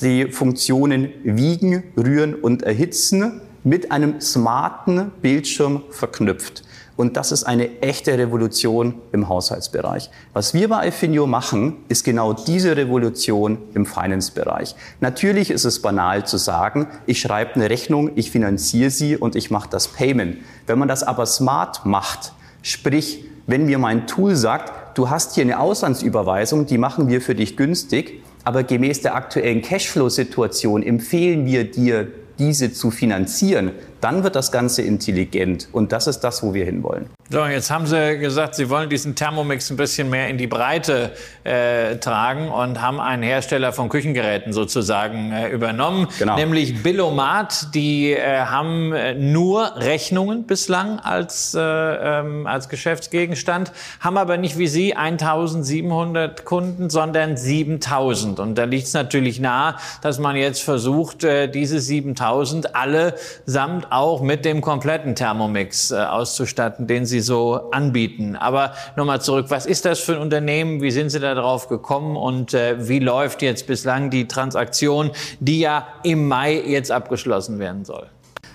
[0.00, 6.62] die Funktionen wiegen, rühren und erhitzen mit einem smarten Bildschirm verknüpft.
[6.96, 10.10] Und das ist eine echte Revolution im Haushaltsbereich.
[10.32, 14.74] Was wir bei Affinio machen, ist genau diese Revolution im Finance-Bereich.
[15.00, 19.52] Natürlich ist es banal zu sagen, ich schreibe eine Rechnung, ich finanziere sie und ich
[19.52, 20.38] mache das Payment.
[20.66, 25.44] Wenn man das aber smart macht, sprich, wenn mir mein Tool sagt, du hast hier
[25.44, 31.70] eine Auslandsüberweisung, die machen wir für dich günstig, aber gemäß der aktuellen Cashflow-Situation empfehlen wir
[31.70, 35.68] dir diese zu finanzieren, dann wird das Ganze intelligent.
[35.72, 37.10] Und das ist das, wo wir hinwollen.
[37.30, 41.12] So, jetzt haben Sie gesagt, Sie wollen diesen Thermomix ein bisschen mehr in die Breite
[41.44, 46.36] äh, tragen und haben einen Hersteller von Küchengeräten sozusagen äh, übernommen, genau.
[46.36, 47.74] nämlich Billomat.
[47.74, 54.56] Die äh, haben äh, nur Rechnungen bislang als, äh, ähm, als Geschäftsgegenstand, haben aber nicht
[54.56, 58.40] wie Sie 1700 Kunden, sondern 7000.
[58.40, 63.87] Und da liegt es natürlich nahe, dass man jetzt versucht, äh, diese 7000 alle samt
[63.90, 68.36] auch mit dem kompletten Thermomix auszustatten, den Sie so anbieten.
[68.36, 70.82] Aber nochmal zurück, was ist das für ein Unternehmen?
[70.82, 72.16] Wie sind Sie da drauf gekommen?
[72.16, 77.84] Und äh, wie läuft jetzt bislang die Transaktion, die ja im Mai jetzt abgeschlossen werden
[77.84, 78.06] soll?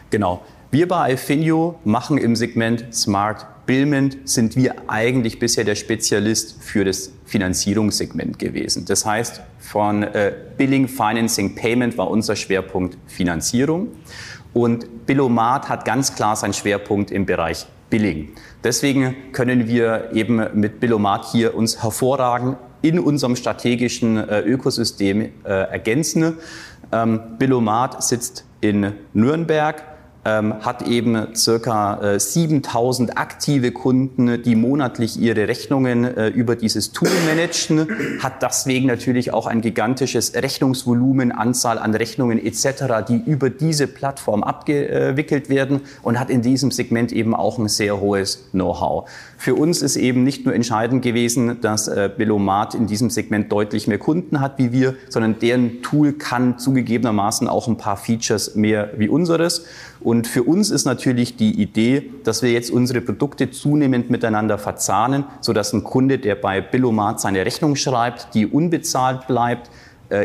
[0.09, 0.41] Genau.
[0.71, 6.83] Wir bei Ifinio machen im Segment Smart Billment sind wir eigentlich bisher der Spezialist für
[6.83, 8.85] das Finanzierungssegment gewesen.
[8.85, 13.87] Das heißt, von äh, Billing, Financing, Payment war unser Schwerpunkt Finanzierung.
[14.53, 18.29] Und Billomat hat ganz klar seinen Schwerpunkt im Bereich Billing.
[18.63, 25.29] Deswegen können wir eben mit Billomat hier uns hervorragend in unserem strategischen äh, Ökosystem äh,
[25.43, 26.37] ergänzen.
[26.91, 29.83] Ähm, Billomat sitzt in Nürnberg,
[30.25, 36.91] ähm, hat eben circa äh, 7000 aktive Kunden, die monatlich ihre Rechnungen äh, über dieses
[36.91, 37.87] Tool managen,
[38.21, 44.43] hat deswegen natürlich auch ein gigantisches Rechnungsvolumen, Anzahl an Rechnungen etc., die über diese Plattform
[44.43, 49.09] abgewickelt werden und hat in diesem Segment eben auch ein sehr hohes Know-how.
[49.43, 53.89] Für uns ist eben nicht nur entscheidend gewesen, dass äh, Belomat in diesem Segment deutlich
[53.89, 58.91] mehr Kunden hat wie wir, sondern deren Tool kann zugegebenermaßen auch ein paar Features mehr
[58.95, 59.65] wie unseres.
[59.99, 65.25] Und für uns ist natürlich die Idee, dass wir jetzt unsere Produkte zunehmend miteinander verzahnen,
[65.41, 69.69] sodass ein Kunde, der bei Billomat seine Rechnung schreibt, die unbezahlt bleibt,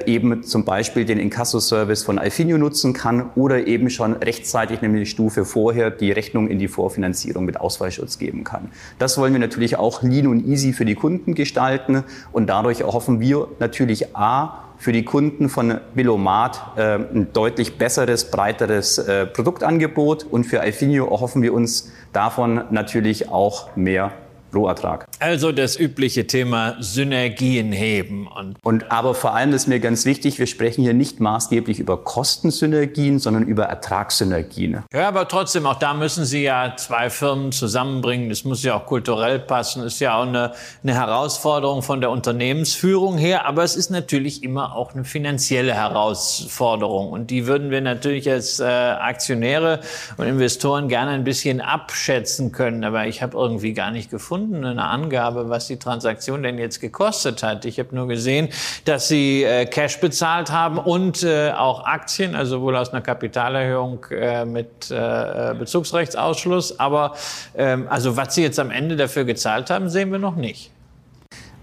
[0.06, 5.10] eben zum Beispiel den Inkasso-Service von Alfinio nutzen kann oder eben schon rechtzeitig, nämlich die
[5.10, 8.70] Stufe vorher, die Rechnung in die Vorfinanzierung mit Ausfallschutz geben kann.
[8.98, 13.20] Das wollen wir natürlich auch lean und easy für die Kunden gestalten und dadurch erhoffen
[13.20, 20.24] wir natürlich A, für die Kunden von Billomat äh, ein deutlich besseres, breiteres äh, Produktangebot
[20.24, 24.12] und für Alfinio erhoffen wir uns davon natürlich auch mehr
[24.54, 25.06] Rohertrag.
[25.20, 28.26] Also das übliche Thema Synergien heben.
[28.26, 32.02] Und, und aber vor allem ist mir ganz wichtig, wir sprechen hier nicht maßgeblich über
[32.04, 34.84] Kostensynergien, sondern über Ertragssynergien.
[34.92, 38.28] Ja, aber trotzdem, auch da müssen Sie ja zwei Firmen zusammenbringen.
[38.28, 39.82] Das muss ja auch kulturell passen.
[39.82, 43.46] Das ist ja auch eine, eine Herausforderung von der Unternehmensführung her.
[43.46, 47.10] Aber es ist natürlich immer auch eine finanzielle Herausforderung.
[47.10, 49.80] Und die würden wir natürlich als äh, Aktionäre
[50.16, 52.84] und Investoren gerne ein bisschen abschätzen können.
[52.84, 56.80] Aber ich habe irgendwie gar nicht gefunden, gefunden, eine Angabe, was die Transaktion denn jetzt
[56.80, 57.64] gekostet hat.
[57.64, 58.48] Ich habe nur gesehen,
[58.84, 64.04] dass sie äh, Cash bezahlt haben und äh, auch Aktien, also wohl aus einer Kapitalerhöhung
[64.10, 66.78] äh, mit äh, Bezugsrechtsausschluss.
[66.78, 67.14] Aber
[67.56, 70.70] ähm, also was sie jetzt am Ende dafür gezahlt haben, sehen wir noch nicht.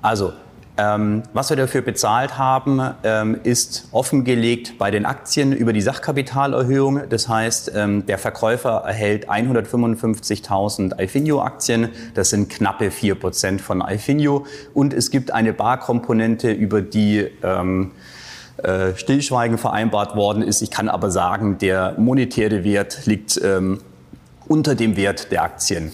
[0.02, 0.34] Also
[0.78, 7.04] ähm, was wir dafür bezahlt haben, ähm, ist offengelegt bei den Aktien über die Sachkapitalerhöhung.
[7.10, 11.90] Das heißt, ähm, der Verkäufer erhält 155.000 Alfinio-Aktien.
[12.14, 14.46] Das sind knappe 4 Prozent von Alfinio.
[14.74, 17.92] Und es gibt eine Barkomponente, über die ähm,
[18.58, 20.62] äh, Stillschweigen vereinbart worden ist.
[20.62, 23.80] Ich kann aber sagen, der monetäre Wert liegt ähm,
[24.48, 25.92] unter dem Wert der Aktien.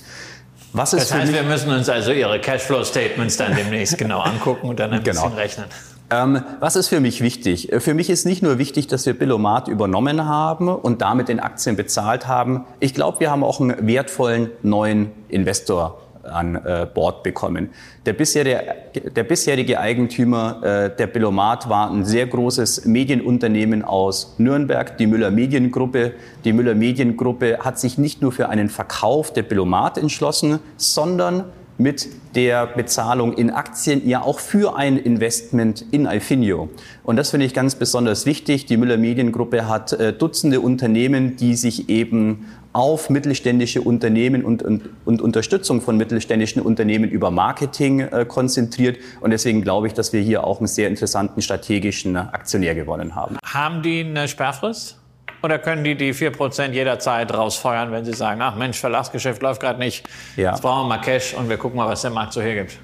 [0.74, 4.80] Was ist das heißt, wir müssen uns also Ihre Cashflow-Statements dann demnächst genau angucken und
[4.80, 5.24] dann ein genau.
[5.24, 5.66] bisschen rechnen.
[6.10, 7.72] Ähm, was ist für mich wichtig?
[7.72, 11.40] Äh, für mich ist nicht nur wichtig, dass wir Billomat übernommen haben und damit den
[11.40, 12.66] Aktien bezahlt haben.
[12.80, 17.70] Ich glaube, wir haben auch einen wertvollen neuen Investor an äh, Bord bekommen.
[18.06, 18.76] Der bisherige,
[19.16, 25.32] der bisherige Eigentümer äh, der Billomat war ein sehr großes Medienunternehmen aus Nürnberg, die Müller
[25.32, 26.14] Mediengruppe.
[26.44, 31.46] Die Müller Mediengruppe hat sich nicht nur für einen Verkauf der Billomat entschlossen, sondern
[31.82, 36.70] mit der Bezahlung in Aktien ja auch für ein Investment in Alfinio.
[37.04, 38.66] Und das finde ich ganz besonders wichtig.
[38.68, 44.90] Die Müller Mediengruppe hat äh, Dutzende Unternehmen, die sich eben auf mittelständische Unternehmen und, und,
[45.06, 48.98] und Unterstützung von mittelständischen Unternehmen über Marketing äh, konzentriert.
[49.20, 53.38] Und deswegen glaube ich, dass wir hier auch einen sehr interessanten strategischen Aktionär gewonnen haben.
[53.46, 54.98] Haben die eine Sperrfrist?
[55.44, 59.80] Oder können die die 4% jederzeit rausfeuern, wenn sie sagen, ach Mensch, Verlagsgeschäft läuft gerade
[59.80, 60.52] nicht, ja.
[60.52, 62.78] jetzt brauchen wir mal Cash und wir gucken mal, was der Markt so hergibt?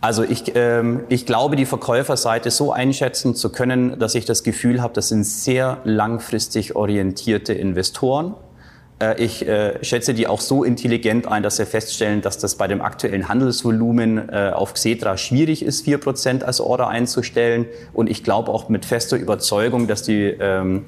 [0.00, 4.80] Also ich, ähm, ich glaube, die Verkäuferseite so einschätzen zu können, dass ich das Gefühl
[4.80, 8.34] habe, das sind sehr langfristig orientierte Investoren.
[9.00, 12.66] Äh, ich äh, schätze die auch so intelligent ein, dass sie feststellen, dass das bei
[12.66, 17.66] dem aktuellen Handelsvolumen äh, auf Xetra schwierig ist, 4% als Order einzustellen.
[17.92, 20.84] Und ich glaube auch mit fester Überzeugung, dass die ähm,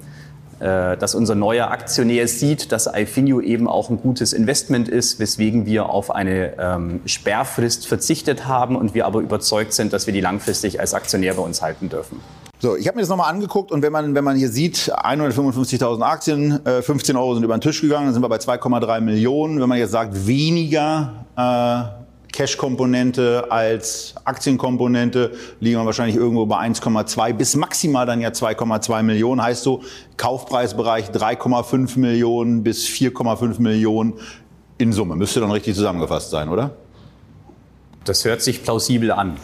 [0.61, 5.65] äh, dass unser neuer Aktionär sieht, dass Ifinio eben auch ein gutes Investment ist, weswegen
[5.65, 10.21] wir auf eine ähm, Sperrfrist verzichtet haben und wir aber überzeugt sind, dass wir die
[10.21, 12.21] langfristig als Aktionär bei uns halten dürfen.
[12.63, 16.03] So, ich habe mir das nochmal angeguckt und wenn man, wenn man hier sieht, 155.000
[16.03, 19.63] Aktien, äh, 15 Euro sind über den Tisch gegangen, dann sind wir bei 2,3 Millionen.
[19.63, 22.01] Wenn man jetzt sagt, weniger äh,
[22.31, 29.43] Cash-Komponente als Aktienkomponente liegen wir wahrscheinlich irgendwo bei 1,2 bis maximal dann ja 2,2 Millionen.
[29.43, 29.81] Heißt so,
[30.19, 34.13] Kaufpreisbereich 3,5 Millionen bis 4,5 Millionen
[34.77, 35.17] in Summe.
[35.17, 36.73] Müsste dann richtig zusammengefasst sein, oder?
[38.05, 39.37] Das hört sich plausibel an.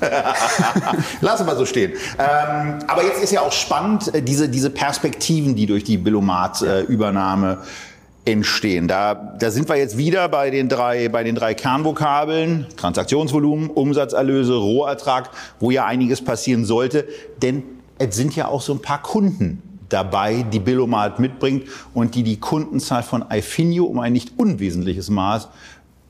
[1.21, 1.93] Lassen wir so stehen.
[2.19, 7.59] Ähm, aber jetzt ist ja auch spannend, äh, diese, diese Perspektiven, die durch die Billomat-Übernahme
[8.25, 8.89] entstehen.
[8.89, 12.67] Da, da sind wir jetzt wieder bei den drei, bei den drei Kernvokabeln.
[12.77, 15.31] Transaktionsvolumen, Umsatzerlöse, Rohertrag,
[15.61, 17.07] wo ja einiges passieren sollte.
[17.43, 17.63] Denn
[17.99, 22.41] es sind ja auch so ein paar Kunden dabei, die Billomat mitbringt und die die
[22.41, 25.49] Kundenzahl von Ifinio um ein nicht unwesentliches Maß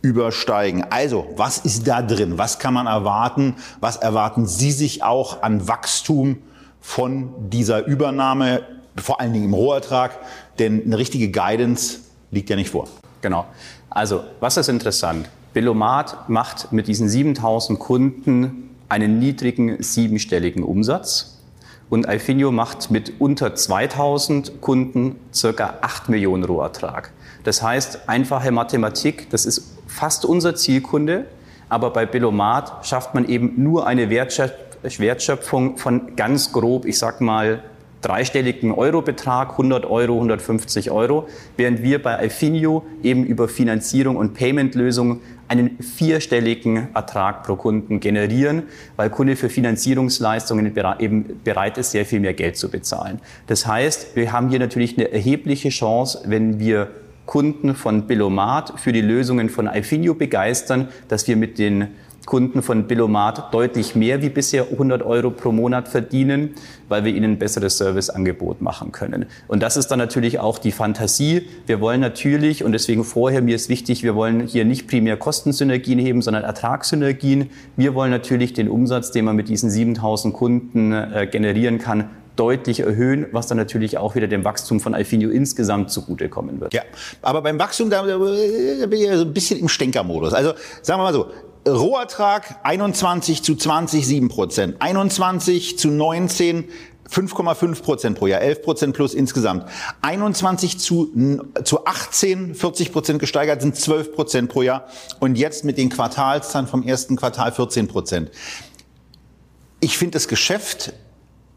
[0.06, 0.86] übersteigen.
[0.90, 2.38] Also, was ist da drin?
[2.38, 3.56] Was kann man erwarten?
[3.80, 6.38] Was erwarten Sie sich auch an Wachstum
[6.80, 8.62] von dieser Übernahme,
[8.96, 10.16] vor allen Dingen im Rohertrag?
[10.60, 11.98] Denn eine richtige Guidance
[12.30, 12.86] liegt ja nicht vor.
[13.20, 13.46] Genau.
[13.90, 15.28] Also, was ist interessant?
[15.52, 21.40] Billomat macht mit diesen 7000 Kunden einen niedrigen siebenstelligen Umsatz
[21.90, 27.10] und Alfinio macht mit unter 2000 Kunden circa 8 Millionen Rohertrag.
[27.44, 31.24] Das heißt, einfache Mathematik, das ist fast unser Zielkunde,
[31.68, 37.62] aber bei Billomat schafft man eben nur eine Wertschöpfung von ganz grob, ich sag mal,
[38.02, 41.26] dreistelligen Eurobetrag, 100 Euro, 150 Euro,
[41.56, 48.64] während wir bei Alfinio eben über Finanzierung und Payment-Lösungen einen vierstelligen Ertrag pro Kunden generieren,
[48.96, 53.20] weil Kunde für Finanzierungsleistungen eben bereit ist, sehr viel mehr Geld zu bezahlen.
[53.46, 56.90] Das heißt, wir haben hier natürlich eine erhebliche Chance, wenn wir
[57.26, 61.88] Kunden von Billomat für die Lösungen von Alfinio begeistern, dass wir mit den
[62.26, 66.54] Kunden von Billomat deutlich mehr wie bisher 100 Euro pro Monat verdienen,
[66.88, 69.26] weil wir ihnen ein besseres Serviceangebot machen können.
[69.46, 71.48] Und das ist dann natürlich auch die Fantasie.
[71.66, 76.00] Wir wollen natürlich, und deswegen vorher mir ist wichtig, wir wollen hier nicht primär Kostensynergien
[76.00, 77.48] heben, sondern Ertragssynergien.
[77.76, 82.80] Wir wollen natürlich den Umsatz, den man mit diesen 7000 Kunden äh, generieren kann, deutlich
[82.80, 86.74] erhöhen, was dann natürlich auch wieder dem Wachstum von Alfinio insgesamt zugutekommen wird.
[86.74, 86.82] Ja,
[87.22, 90.32] aber beim Wachstum, da bin ich so ein bisschen im Stenkermodus.
[90.32, 91.30] Also sagen wir mal so,
[91.66, 94.76] Rohertrag 21 zu 20, 7 Prozent.
[94.78, 96.68] 21 zu 19,
[97.10, 99.66] 5,5 Prozent pro Jahr, 11 Prozent plus insgesamt.
[100.02, 101.12] 21 zu,
[101.64, 104.86] zu 18, 40 Prozent gesteigert sind 12 Prozent pro Jahr.
[105.20, 108.30] Und jetzt mit den Quartalszahlen vom ersten Quartal 14 Prozent.
[109.80, 110.92] Ich finde das Geschäft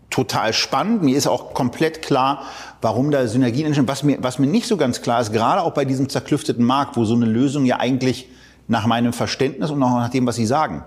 [0.10, 1.04] total spannend.
[1.04, 2.44] Mir ist auch komplett klar,
[2.82, 3.88] warum da Synergien entstehen.
[3.88, 6.98] Was mir, was mir nicht so ganz klar ist, gerade auch bei diesem zerklüfteten Markt,
[6.98, 8.30] wo so eine Lösung ja eigentlich
[8.68, 10.84] nach meinem Verständnis und auch nach dem, was Sie sagen,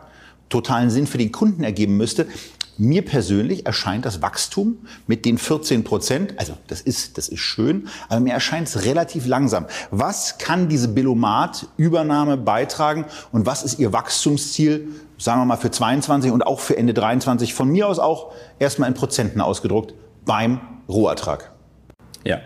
[0.48, 2.26] totalen Sinn für den Kunden ergeben müsste.
[2.78, 7.88] Mir persönlich erscheint das Wachstum mit den 14 Prozent, also das ist, das ist schön,
[8.08, 9.66] aber mir erscheint es relativ langsam.
[9.90, 14.88] Was kann diese Billomat-Übernahme beitragen und was ist Ihr Wachstumsziel,
[15.22, 18.88] sagen wir mal für 22 und auch für Ende 23, von mir aus auch erstmal
[18.88, 19.94] in Prozenten ausgedruckt,
[20.24, 21.52] beim Rohertrag?
[22.24, 22.38] Ja,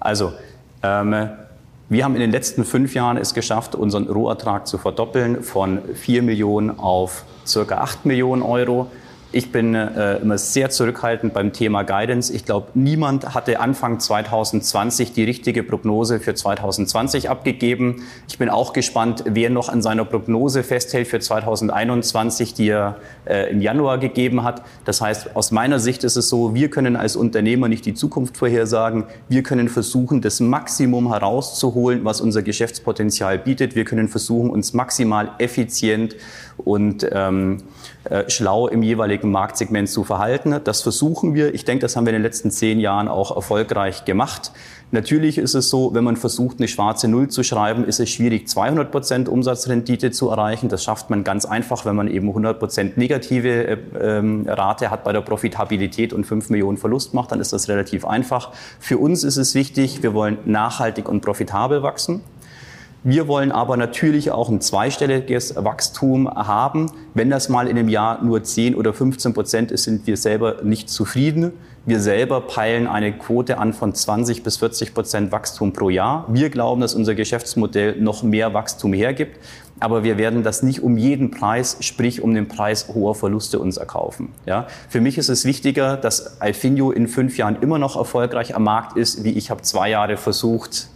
[0.00, 0.32] also
[0.82, 1.28] ähm,
[1.88, 6.22] wir haben in den letzten fünf Jahren es geschafft, unseren Rohertrag zu verdoppeln von 4
[6.22, 8.88] Millionen auf circa 8 Millionen Euro.
[9.32, 12.32] Ich bin äh, immer sehr zurückhaltend beim Thema Guidance.
[12.32, 18.04] Ich glaube, niemand hatte Anfang 2020 die richtige Prognose für 2020 abgegeben.
[18.28, 23.50] Ich bin auch gespannt, wer noch an seiner Prognose festhält für 2021, die er äh,
[23.50, 24.62] im Januar gegeben hat.
[24.84, 28.36] Das heißt, aus meiner Sicht ist es so, wir können als Unternehmer nicht die Zukunft
[28.36, 29.04] vorhersagen.
[29.28, 33.74] Wir können versuchen, das Maximum herauszuholen, was unser Geschäftspotenzial bietet.
[33.74, 36.14] Wir können versuchen, uns maximal effizient
[36.58, 37.95] und ähm, äh,
[38.28, 40.60] schlau im jeweiligen Marktsegment zu verhalten.
[40.64, 41.54] Das versuchen wir.
[41.54, 44.52] Ich denke, das haben wir in den letzten zehn Jahren auch erfolgreich gemacht.
[44.92, 48.46] Natürlich ist es so, wenn man versucht, eine schwarze Null zu schreiben, ist es schwierig,
[48.46, 50.68] 200 Prozent Umsatzrendite zu erreichen.
[50.68, 55.02] Das schafft man ganz einfach, wenn man eben 100 Prozent negative äh, ähm, Rate hat
[55.02, 58.52] bei der Profitabilität und 5 Millionen Verlust macht, dann ist das relativ einfach.
[58.78, 62.22] Für uns ist es wichtig, wir wollen nachhaltig und profitabel wachsen.
[63.08, 66.90] Wir wollen aber natürlich auch ein zweistelliges Wachstum haben.
[67.14, 70.64] Wenn das mal in einem Jahr nur 10 oder 15 Prozent ist, sind wir selber
[70.64, 71.52] nicht zufrieden.
[71.84, 76.24] Wir selber peilen eine Quote an von 20 bis 40 Prozent Wachstum pro Jahr.
[76.26, 79.38] Wir glauben, dass unser Geschäftsmodell noch mehr Wachstum hergibt.
[79.78, 83.76] Aber wir werden das nicht um jeden Preis, sprich um den Preis hoher Verluste uns
[83.76, 84.32] erkaufen.
[84.46, 84.66] Ja?
[84.88, 88.96] Für mich ist es wichtiger, dass Alfinio in fünf Jahren immer noch erfolgreich am Markt
[88.96, 90.88] ist, wie ich habe zwei Jahre versucht,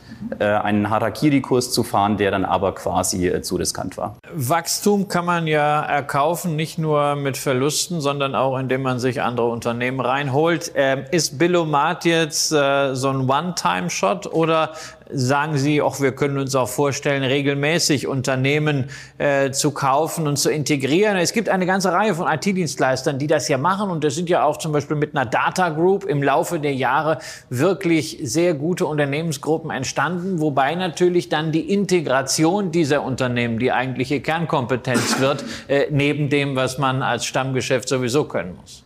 [0.44, 4.16] einen Harakiri-Kurs zu fahren, der dann aber quasi äh, zu riskant war.
[4.32, 9.48] Wachstum kann man ja erkaufen, nicht nur mit Verlusten, sondern auch indem man sich andere
[9.48, 10.72] Unternehmen reinholt.
[10.74, 14.72] Ähm, ist Billomat jetzt äh, so ein One-Time-Shot oder
[15.12, 20.50] sagen Sie, auch wir können uns auch vorstellen, regelmäßig Unternehmen äh, zu kaufen und zu
[20.50, 21.16] integrieren.
[21.16, 24.44] Es gibt eine ganze Reihe von IT-Dienstleistern, die das ja machen und das sind ja
[24.44, 29.70] auch zum Beispiel mit einer Data Group im Laufe der Jahre wirklich sehr gute Unternehmensgruppen
[29.70, 36.56] entstanden, wobei natürlich dann die Integration dieser Unternehmen die eigentliche Kernkompetenz wird, äh, neben dem,
[36.56, 38.84] was man als Stammgeschäft sowieso können muss.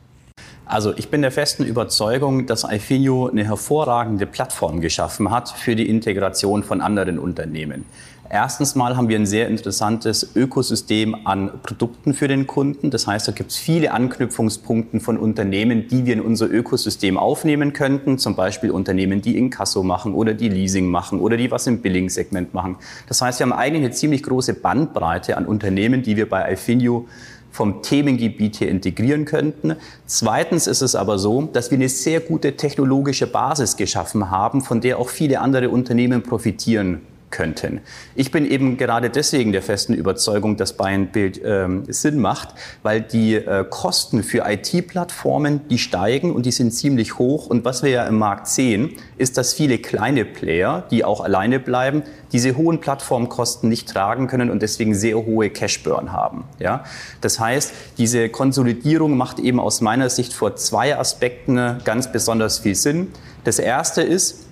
[0.66, 5.88] Also ich bin der festen Überzeugung, dass Alfinio eine hervorragende Plattform geschaffen hat für die
[5.88, 7.84] Integration von anderen Unternehmen.
[8.30, 12.90] Erstens mal haben wir ein sehr interessantes Ökosystem an Produkten für den Kunden.
[12.90, 17.74] Das heißt, da gibt es viele Anknüpfungspunkte von Unternehmen, die wir in unser Ökosystem aufnehmen
[17.74, 18.18] könnten.
[18.18, 22.54] Zum Beispiel Unternehmen, die Inkasso machen oder die Leasing machen oder die was im Billing-Segment
[22.54, 22.76] machen.
[23.08, 27.06] Das heißt, wir haben eigentlich eine ziemlich große Bandbreite an Unternehmen, die wir bei Alfinio
[27.54, 29.76] vom Themengebiet hier integrieren könnten.
[30.06, 34.80] Zweitens ist es aber so, dass wir eine sehr gute technologische Basis geschaffen haben, von
[34.80, 37.02] der auch viele andere Unternehmen profitieren
[37.34, 37.80] könnten.
[38.14, 42.50] Ich bin eben gerade deswegen der festen Überzeugung, dass Buy and Build ähm, Sinn macht,
[42.84, 47.48] weil die äh, Kosten für IT-Plattformen, die steigen und die sind ziemlich hoch.
[47.48, 51.58] Und was wir ja im Markt sehen, ist, dass viele kleine Player, die auch alleine
[51.58, 56.44] bleiben, diese hohen Plattformkosten nicht tragen können und deswegen sehr hohe Cashburn haben.
[56.60, 56.84] Ja?
[57.20, 62.76] Das heißt, diese Konsolidierung macht eben aus meiner Sicht vor zwei Aspekten ganz besonders viel
[62.76, 63.08] Sinn.
[63.42, 64.43] Das erste ist,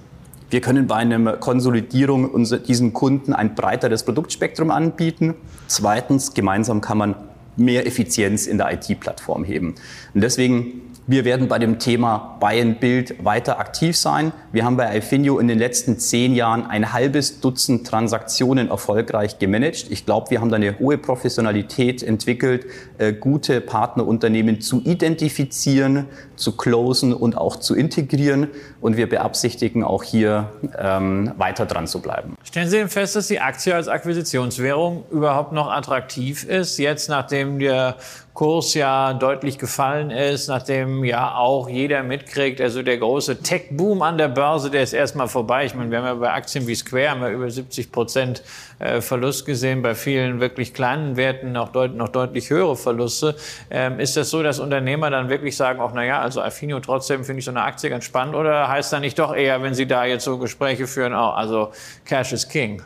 [0.53, 2.31] wir können bei einer Konsolidierung
[2.67, 5.35] diesen Kunden ein breiteres Produktspektrum anbieten.
[5.67, 7.15] Zweitens, gemeinsam kann man
[7.57, 9.77] mehr Effizienz in der IT-Plattform heben.
[10.13, 14.33] Und deswegen Wir werden bei dem Thema Buy and Build weiter aktiv sein.
[14.53, 19.87] Wir haben bei Ifinio in den letzten zehn Jahren ein halbes Dutzend Transaktionen erfolgreich gemanagt.
[19.91, 22.67] Ich glaube, wir haben da eine hohe Professionalität entwickelt,
[22.99, 28.47] äh, gute Partnerunternehmen zu identifizieren, zu closen und auch zu integrieren.
[28.81, 32.37] Und wir beabsichtigen auch hier ähm, weiter dran zu bleiben.
[32.45, 37.59] Stellen Sie denn fest, dass die Aktie als Akquisitionswährung überhaupt noch attraktiv ist, jetzt nachdem
[37.59, 37.97] der
[38.35, 44.17] Kurs ja deutlich gefallen ist, nachdem ja auch jeder mitkriegt, also der große Tech-Boom an
[44.17, 45.67] der Börse, der ist erstmal vorbei.
[45.67, 48.43] Ich meine, wir haben ja bei Aktien wie Square haben wir über 70 Prozent
[48.79, 53.37] äh, Verlust gesehen, bei vielen wirklich kleinen Werten noch, deut noch deutlich höhere Verluste.
[53.71, 57.41] Ähm, ist das so, dass Unternehmer dann wirklich sagen, auch naja, also Affinio trotzdem finde
[57.41, 60.07] ich so eine Aktie ganz spannend oder heißt da nicht doch eher, wenn Sie da
[60.07, 61.73] jetzt so Gespräche führen, oh, also
[62.07, 62.83] Cash is King?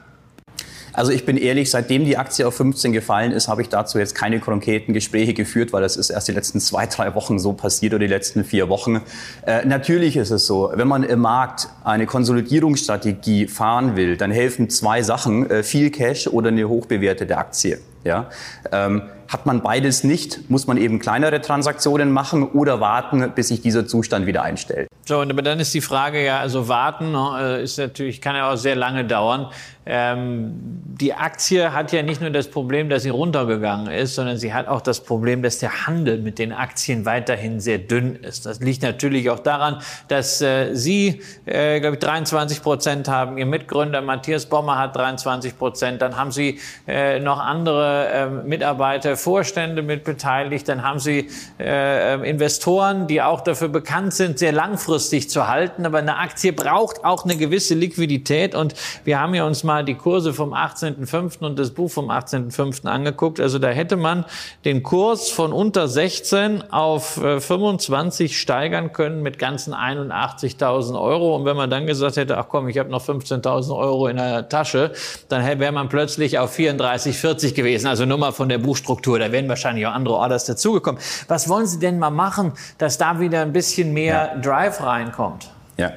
[0.96, 4.14] Also ich bin ehrlich, seitdem die Aktie auf 15 gefallen ist, habe ich dazu jetzt
[4.14, 7.92] keine konkreten Gespräche geführt, weil das ist erst die letzten zwei, drei Wochen so passiert
[7.92, 9.02] oder die letzten vier Wochen.
[9.46, 14.70] Äh, natürlich ist es so, wenn man im Markt eine Konsolidierungsstrategie fahren will, dann helfen
[14.70, 17.78] zwei Sachen, äh, viel Cash oder eine hochbewertete Aktie.
[18.02, 18.30] Ja?
[18.72, 23.60] Ähm, hat man beides nicht, muss man eben kleinere Transaktionen machen oder warten, bis sich
[23.60, 24.88] dieser Zustand wieder einstellt.
[25.04, 28.56] So, aber dann ist die Frage ja, also warten ne, ist natürlich, kann ja auch
[28.56, 29.50] sehr lange dauern.
[29.88, 30.52] Ähm,
[30.98, 34.66] die Aktie hat ja nicht nur das Problem, dass sie runtergegangen ist, sondern sie hat
[34.66, 38.46] auch das Problem, dass der Handel mit den Aktien weiterhin sehr dünn ist.
[38.46, 43.38] Das liegt natürlich auch daran, dass äh, Sie, äh, glaube ich, 23 Prozent haben.
[43.38, 46.02] Ihr Mitgründer Matthias Bommer hat 23 Prozent.
[46.02, 46.58] Dann haben Sie
[46.88, 50.68] äh, noch andere äh, Mitarbeiter, Vorstände mit beteiligt.
[50.68, 55.86] Dann haben Sie äh, Investoren, die auch dafür bekannt sind, sehr langfristig zu halten.
[55.86, 58.54] Aber eine Aktie braucht auch eine gewisse Liquidität.
[58.54, 61.44] Und wir haben ja uns mal die Kurse vom 18.05.
[61.44, 62.86] und das Buch vom 18.05.
[62.86, 63.40] angeguckt.
[63.40, 64.24] Also da hätte man
[64.64, 71.36] den Kurs von unter 16 auf 25 äh, steigern können mit ganzen 81.000 Euro.
[71.36, 74.48] Und wenn man dann gesagt hätte, ach komm, ich habe noch 15.000 Euro in der
[74.48, 74.92] Tasche,
[75.28, 77.86] dann wäre man plötzlich auf 34, 40 gewesen.
[77.86, 79.05] Also nur mal von der Buchstruktur.
[79.14, 81.00] Da wären wahrscheinlich auch andere Orders dazugekommen.
[81.28, 84.40] Was wollen Sie denn mal machen, dass da wieder ein bisschen mehr ja.
[84.40, 85.50] Drive reinkommt?
[85.76, 85.92] Ja.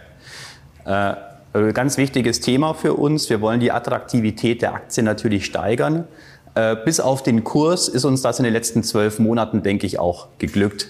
[0.86, 3.30] Äh äh, ganz wichtiges Thema für uns.
[3.30, 6.08] Wir wollen die Attraktivität der Aktien natürlich steigern.
[6.54, 10.00] Äh, bis auf den Kurs ist uns das in den letzten zwölf Monaten, denke ich,
[10.00, 10.88] auch geglückt.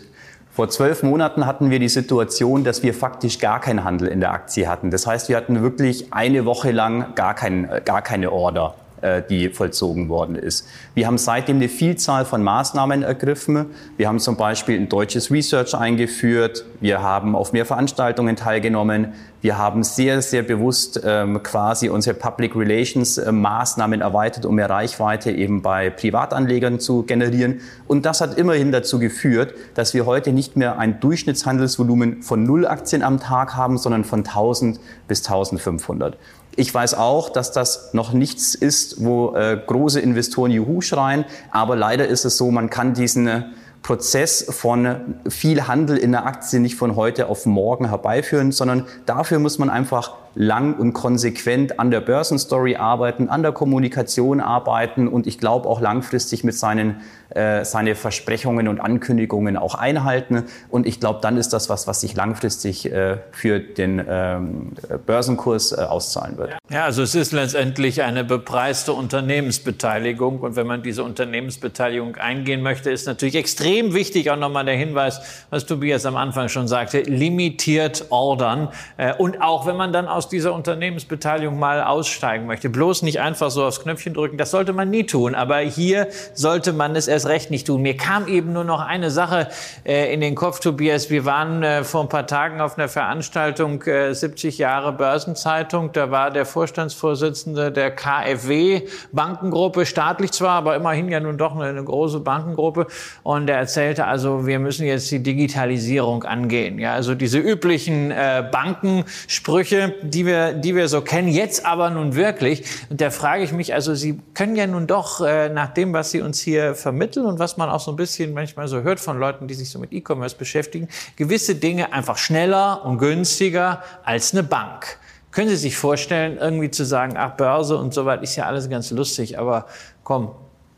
[0.51, 4.31] Vor zwölf Monaten hatten wir die Situation, dass wir faktisch gar keinen Handel in der
[4.33, 4.91] Aktie hatten.
[4.91, 8.75] Das heißt, wir hatten wirklich eine Woche lang gar, kein, gar keine Order.
[9.01, 10.67] Äh, die vollzogen worden ist.
[10.93, 13.67] Wir haben seitdem eine Vielzahl von Maßnahmen ergriffen.
[13.95, 16.65] Wir haben zum Beispiel ein deutsches Research eingeführt.
[16.81, 19.13] Wir haben auf mehr Veranstaltungen teilgenommen.
[19.41, 24.69] Wir haben sehr, sehr bewusst ähm, quasi unsere Public Relations äh, Maßnahmen erweitert, um mehr
[24.69, 27.61] Reichweite eben bei Privatanlegern zu generieren.
[27.87, 32.67] Und das hat immerhin dazu geführt, dass wir heute nicht mehr ein Durchschnittshandelsvolumen von null
[32.67, 34.77] Aktien am Tag haben, sondern von 1000
[35.07, 36.17] bis 1500.
[36.59, 41.77] Ich weiß auch, dass das noch nichts ist, wo äh, große Investoren Juhu schreien, aber
[41.77, 43.43] leider ist es so, man kann diesen äh,
[43.81, 49.39] Prozess von viel Handel in der Aktie nicht von heute auf morgen herbeiführen, sondern dafür
[49.39, 55.27] muss man einfach lang und konsequent an der Börsenstory arbeiten, an der Kommunikation arbeiten und
[55.27, 60.45] ich glaube auch langfristig mit seinen äh, seine Versprechungen und Ankündigungen auch einhalten.
[60.69, 64.71] Und ich glaube, dann ist das was, was sich langfristig äh, für den ähm,
[65.05, 66.57] Börsenkurs äh, auszahlen wird.
[66.71, 70.39] Ja, also es ist letztendlich eine bepreiste Unternehmensbeteiligung.
[70.39, 75.45] Und wenn man diese Unternehmensbeteiligung eingehen möchte, ist natürlich extrem wichtig auch nochmal der Hinweis,
[75.51, 78.69] was Tobias am Anfang schon sagte, limitiert ordern.
[78.97, 83.51] Äh, und auch wenn man dann aus dieser Unternehmensbeteiligung mal aussteigen möchte, bloß nicht einfach
[83.51, 85.35] so aufs Knöpfchen drücken, das sollte man nie tun.
[85.35, 87.81] Aber hier sollte man es erst recht nicht tun.
[87.81, 89.47] Mir kam eben nur noch eine Sache
[89.85, 91.09] äh, in den Kopf, Tobias.
[91.09, 95.91] Wir waren äh, vor ein paar Tagen auf einer Veranstaltung äh, 70 Jahre Börsenzeitung.
[95.91, 101.65] Da war der Vorstandsvorsitzende der KfW Bankengruppe, staatlich zwar, aber immerhin ja nun doch eine,
[101.65, 102.87] eine große Bankengruppe.
[103.23, 106.79] Und er erzählte also, wir müssen jetzt die Digitalisierung angehen.
[106.79, 112.15] Ja, also diese üblichen äh, Bankensprüche, die wir, die wir so kennen, jetzt aber nun
[112.15, 112.63] wirklich.
[112.89, 116.11] Und da frage ich mich, also Sie können ja nun doch äh, nach dem, was
[116.11, 119.19] Sie uns hier vermitteln, und was man auch so ein bisschen manchmal so hört von
[119.19, 124.43] Leuten, die sich so mit E-Commerce beschäftigen, gewisse Dinge einfach schneller und günstiger als eine
[124.43, 124.97] Bank.
[125.31, 128.69] Können Sie sich vorstellen, irgendwie zu sagen, ach, Börse und so weiter ist ja alles
[128.69, 129.67] ganz lustig, aber
[130.03, 130.31] komm,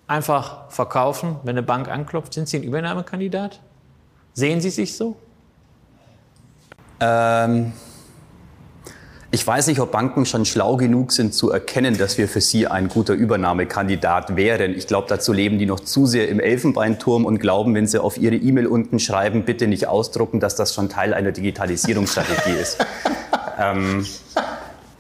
[0.07, 3.61] einfach verkaufen, wenn eine Bank anklopft, sind Sie ein Übernahmekandidat?
[4.33, 5.15] Sehen Sie sich so?
[6.99, 7.73] Ähm,
[9.33, 12.67] Ich weiß nicht, ob Banken schon schlau genug sind zu erkennen, dass wir für sie
[12.67, 14.75] ein guter Übernahmekandidat wären.
[14.75, 18.17] Ich glaube, dazu leben die noch zu sehr im Elfenbeinturm und glauben, wenn sie auf
[18.17, 22.85] ihre E-Mail unten schreiben, bitte nicht ausdrucken, dass das schon Teil einer Digitalisierungsstrategie ist.
[23.57, 24.05] ähm,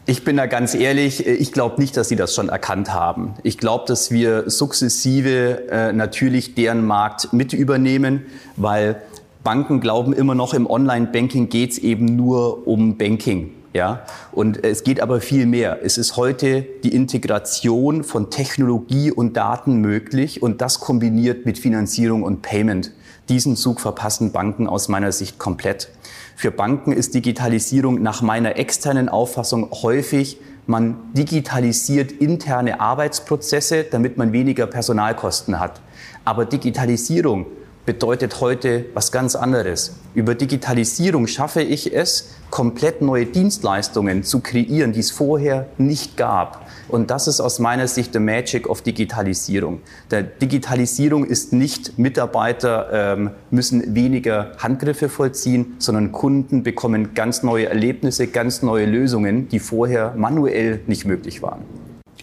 [0.05, 3.33] ich bin da ganz ehrlich, ich glaube nicht, dass sie das schon erkannt haben.
[3.43, 8.25] Ich glaube, dass wir sukzessive äh, natürlich deren Markt mit übernehmen,
[8.55, 9.01] weil
[9.43, 13.55] Banken glauben immer noch, im Online-Banking geht es eben nur um Banking.
[13.73, 15.79] Ja, und es geht aber viel mehr.
[15.81, 22.23] Es ist heute die Integration von Technologie und Daten möglich und das kombiniert mit Finanzierung
[22.23, 22.91] und Payment.
[23.29, 25.89] Diesen Zug verpassen Banken aus meiner Sicht komplett.
[26.35, 34.33] Für Banken ist Digitalisierung nach meiner externen Auffassung häufig, man digitalisiert interne Arbeitsprozesse, damit man
[34.33, 35.79] weniger Personalkosten hat.
[36.25, 37.45] Aber Digitalisierung
[37.85, 39.95] bedeutet heute was ganz anderes.
[40.13, 46.67] Über Digitalisierung schaffe ich es, komplett neue Dienstleistungen zu kreieren, die es vorher nicht gab.
[46.89, 49.79] Und das ist aus meiner Sicht the magic of Digitalisierung.
[50.11, 57.67] Der Digitalisierung ist nicht Mitarbeiter ähm, müssen weniger Handgriffe vollziehen, sondern Kunden bekommen ganz neue
[57.67, 61.61] Erlebnisse, ganz neue Lösungen, die vorher manuell nicht möglich waren.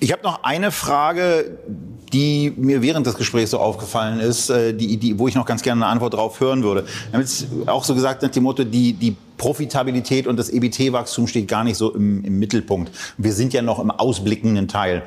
[0.01, 1.59] Ich habe noch eine Frage,
[2.13, 5.63] die mir während des Gesprächs so aufgefallen ist, äh, die, die, wo ich noch ganz
[5.63, 6.85] gerne eine Antwort darauf hören würde.
[6.85, 11.27] Wir haben jetzt auch so gesagt nach dem Motto, die, die Profitabilität und das EBT-Wachstum
[11.27, 12.93] steht gar nicht so im, im Mittelpunkt.
[13.19, 15.03] Wir sind ja noch im ausblickenden Teil.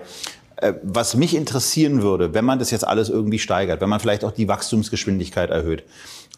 [0.57, 4.23] Äh, was mich interessieren würde, wenn man das jetzt alles irgendwie steigert, wenn man vielleicht
[4.23, 5.83] auch die Wachstumsgeschwindigkeit erhöht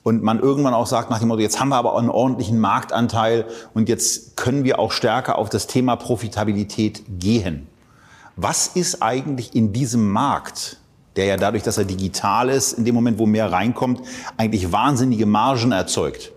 [0.04, 3.46] und man irgendwann auch sagt nach dem Motto, jetzt haben wir aber einen ordentlichen Marktanteil
[3.74, 7.68] und jetzt können wir auch stärker auf das Thema Profitabilität gehen.
[8.36, 10.78] Was ist eigentlich in diesem Markt,
[11.16, 14.02] der ja dadurch, dass er digital ist, in dem Moment, wo mehr reinkommt,
[14.38, 16.32] eigentlich wahnsinnige Margen erzeugt?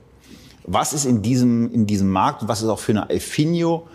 [0.64, 3.86] Was ist in diesem, in diesem Markt, was ist auch für eine Alfinio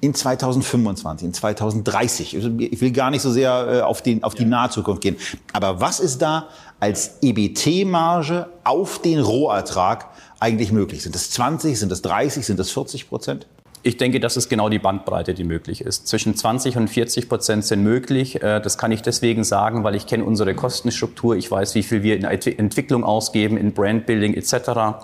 [0.00, 2.36] in 2025, in 2030?
[2.36, 5.16] Ich will gar nicht so sehr äh, auf, den, auf die nahe Zukunft gehen.
[5.52, 6.48] Aber was ist da
[6.78, 10.08] als EBT-Marge auf den Rohertrag
[10.38, 11.02] eigentlich möglich?
[11.02, 13.46] Sind das 20, sind das 30, sind das 40 Prozent?
[13.82, 16.06] Ich denke, das ist genau die Bandbreite, die möglich ist.
[16.06, 18.42] Zwischen 20 und 40 Prozent sind möglich.
[18.42, 21.36] Äh, das kann ich deswegen sagen, weil ich kenne unsere Kostenstruktur.
[21.36, 25.02] Ich weiß, wie viel wir in Entwicklung ausgeben, in Brandbuilding etc.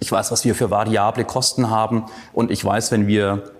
[0.00, 2.04] Ich weiß, was wir für variable Kosten haben.
[2.34, 3.50] Und ich weiß, wenn wir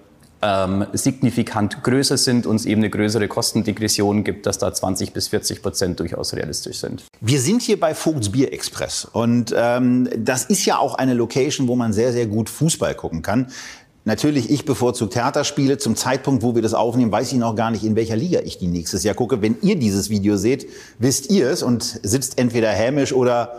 [0.42, 5.62] ähm, signifikant größer sind, uns eben eine größere Kostendegression gibt, dass da 20 bis 40
[5.62, 7.04] Prozent durchaus realistisch sind.
[7.20, 11.66] Wir sind hier bei Vogts Bier Express und ähm, das ist ja auch eine Location,
[11.66, 13.48] wo man sehr, sehr gut Fußball gucken kann.
[14.08, 15.76] Natürlich, ich bevorzugt Hertha-Spiele.
[15.76, 18.56] Zum Zeitpunkt, wo wir das aufnehmen, weiß ich noch gar nicht, in welcher Liga ich
[18.56, 19.42] die nächstes Jahr gucke.
[19.42, 20.66] Wenn ihr dieses Video seht,
[20.98, 23.52] wisst ihr es und sitzt entweder hämisch oder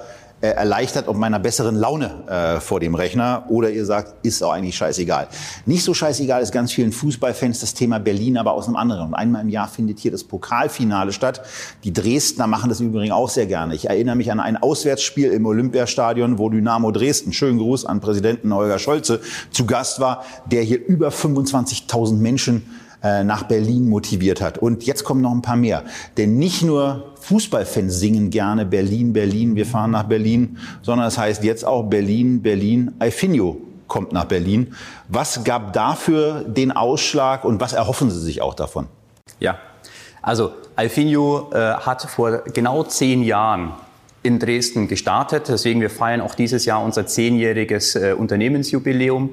[0.47, 4.75] erleichtert ob meiner besseren Laune äh, vor dem Rechner oder ihr sagt, ist auch eigentlich
[4.77, 5.27] scheißegal.
[5.65, 9.07] Nicht so scheißegal ist ganz vielen Fußballfans das Thema Berlin, aber aus einem anderen.
[9.07, 11.41] Und einmal im Jahr findet hier das Pokalfinale statt.
[11.83, 13.75] Die Dresdner machen das im Übrigen auch sehr gerne.
[13.75, 18.53] Ich erinnere mich an ein Auswärtsspiel im Olympiastadion, wo Dynamo Dresden, schönen Gruß an Präsidenten
[18.53, 19.19] Holger Scholze,
[19.51, 22.63] zu Gast war, der hier über 25.000 Menschen
[23.03, 24.57] äh, nach Berlin motiviert hat.
[24.57, 25.83] Und jetzt kommen noch ein paar mehr.
[26.17, 31.23] Denn nicht nur Fußballfans singen gerne Berlin, Berlin, wir fahren nach Berlin, sondern es das
[31.23, 33.57] heißt jetzt auch Berlin, Berlin, Alfinio
[33.87, 34.73] kommt nach Berlin.
[35.07, 38.87] Was gab dafür den Ausschlag und was erhoffen Sie sich auch davon?
[39.39, 39.57] Ja,
[40.21, 43.73] also Alfinio äh, hat vor genau zehn Jahren
[44.23, 45.47] in Dresden gestartet.
[45.47, 49.31] Deswegen wir feiern auch dieses Jahr unser zehnjähriges äh, Unternehmensjubiläum.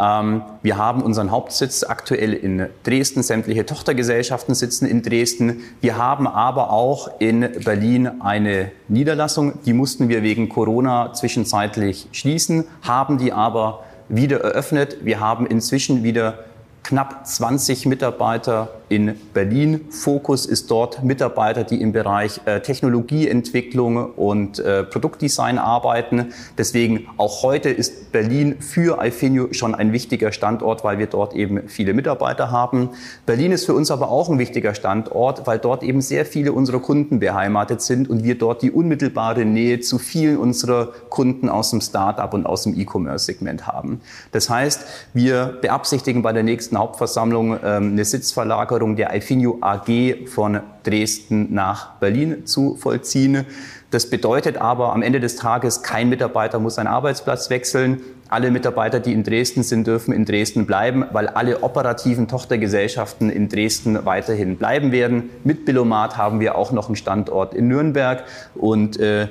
[0.00, 5.60] Ähm, wir haben unseren Hauptsitz aktuell in Dresden, sämtliche Tochtergesellschaften sitzen in Dresden.
[5.82, 12.64] Wir haben aber auch in Berlin eine Niederlassung, die mussten wir wegen Corona zwischenzeitlich schließen,
[12.82, 15.04] haben die aber wieder eröffnet.
[15.04, 16.44] Wir haben inzwischen wieder
[16.82, 19.82] knapp 20 Mitarbeiter in Berlin.
[19.88, 26.34] Fokus ist dort Mitarbeiter, die im Bereich äh, Technologieentwicklung und äh, Produktdesign arbeiten.
[26.58, 31.68] Deswegen auch heute ist Berlin für Alfinio schon ein wichtiger Standort, weil wir dort eben
[31.68, 32.90] viele Mitarbeiter haben.
[33.26, 36.80] Berlin ist für uns aber auch ein wichtiger Standort, weil dort eben sehr viele unserer
[36.80, 41.80] Kunden beheimatet sind und wir dort die unmittelbare Nähe zu vielen unserer Kunden aus dem
[41.80, 44.00] Startup und aus dem E-Commerce-Segment haben.
[44.32, 44.84] Das heißt,
[45.14, 51.94] wir beabsichtigen bei der nächsten Hauptversammlung ähm, eine Sitzverlagerung der Alfinio AG von Dresden nach
[51.94, 53.46] Berlin zu vollziehen.
[53.90, 58.00] Das bedeutet aber am Ende des Tages, kein Mitarbeiter muss seinen Arbeitsplatz wechseln.
[58.28, 63.48] Alle Mitarbeiter, die in Dresden sind, dürfen in Dresden bleiben, weil alle operativen Tochtergesellschaften in
[63.48, 65.30] Dresden weiterhin bleiben werden.
[65.42, 68.24] Mit Billomat haben wir auch noch einen Standort in Nürnberg
[68.54, 69.28] und äh,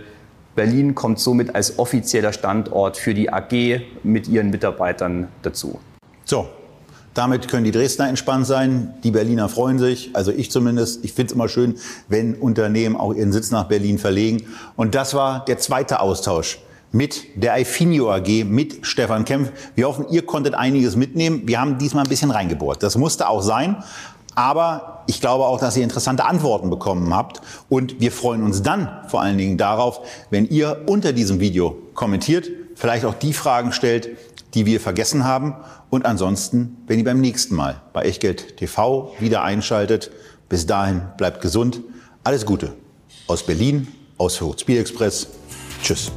[0.55, 5.79] Berlin kommt somit als offizieller Standort für die AG mit ihren Mitarbeitern dazu.
[6.25, 6.49] So,
[7.13, 11.03] Damit können die Dresdner entspannt sein, die Berliner freuen sich, also ich zumindest.
[11.03, 11.75] Ich finde es immer schön,
[12.07, 14.43] wenn Unternehmen auch ihren Sitz nach Berlin verlegen.
[14.75, 16.59] Und das war der zweite Austausch
[16.91, 19.51] mit der Ifinio AG, mit Stefan Kempf.
[19.75, 21.43] Wir hoffen, ihr konntet einiges mitnehmen.
[21.45, 22.81] Wir haben diesmal ein bisschen reingebohrt.
[22.81, 23.83] Das musste auch sein.
[24.35, 27.41] Aber ich glaube auch, dass ihr interessante Antworten bekommen habt.
[27.67, 32.49] Und wir freuen uns dann vor allen Dingen darauf, wenn ihr unter diesem Video kommentiert,
[32.75, 34.09] vielleicht auch die Fragen stellt,
[34.53, 35.55] die wir vergessen haben.
[35.89, 40.11] Und ansonsten, wenn ihr beim nächsten Mal bei Echtgeld TV wieder einschaltet.
[40.47, 41.81] Bis dahin bleibt gesund.
[42.23, 42.73] Alles Gute.
[43.27, 43.87] Aus Berlin,
[44.17, 45.27] aus Speed Express.
[45.81, 46.11] Tschüss.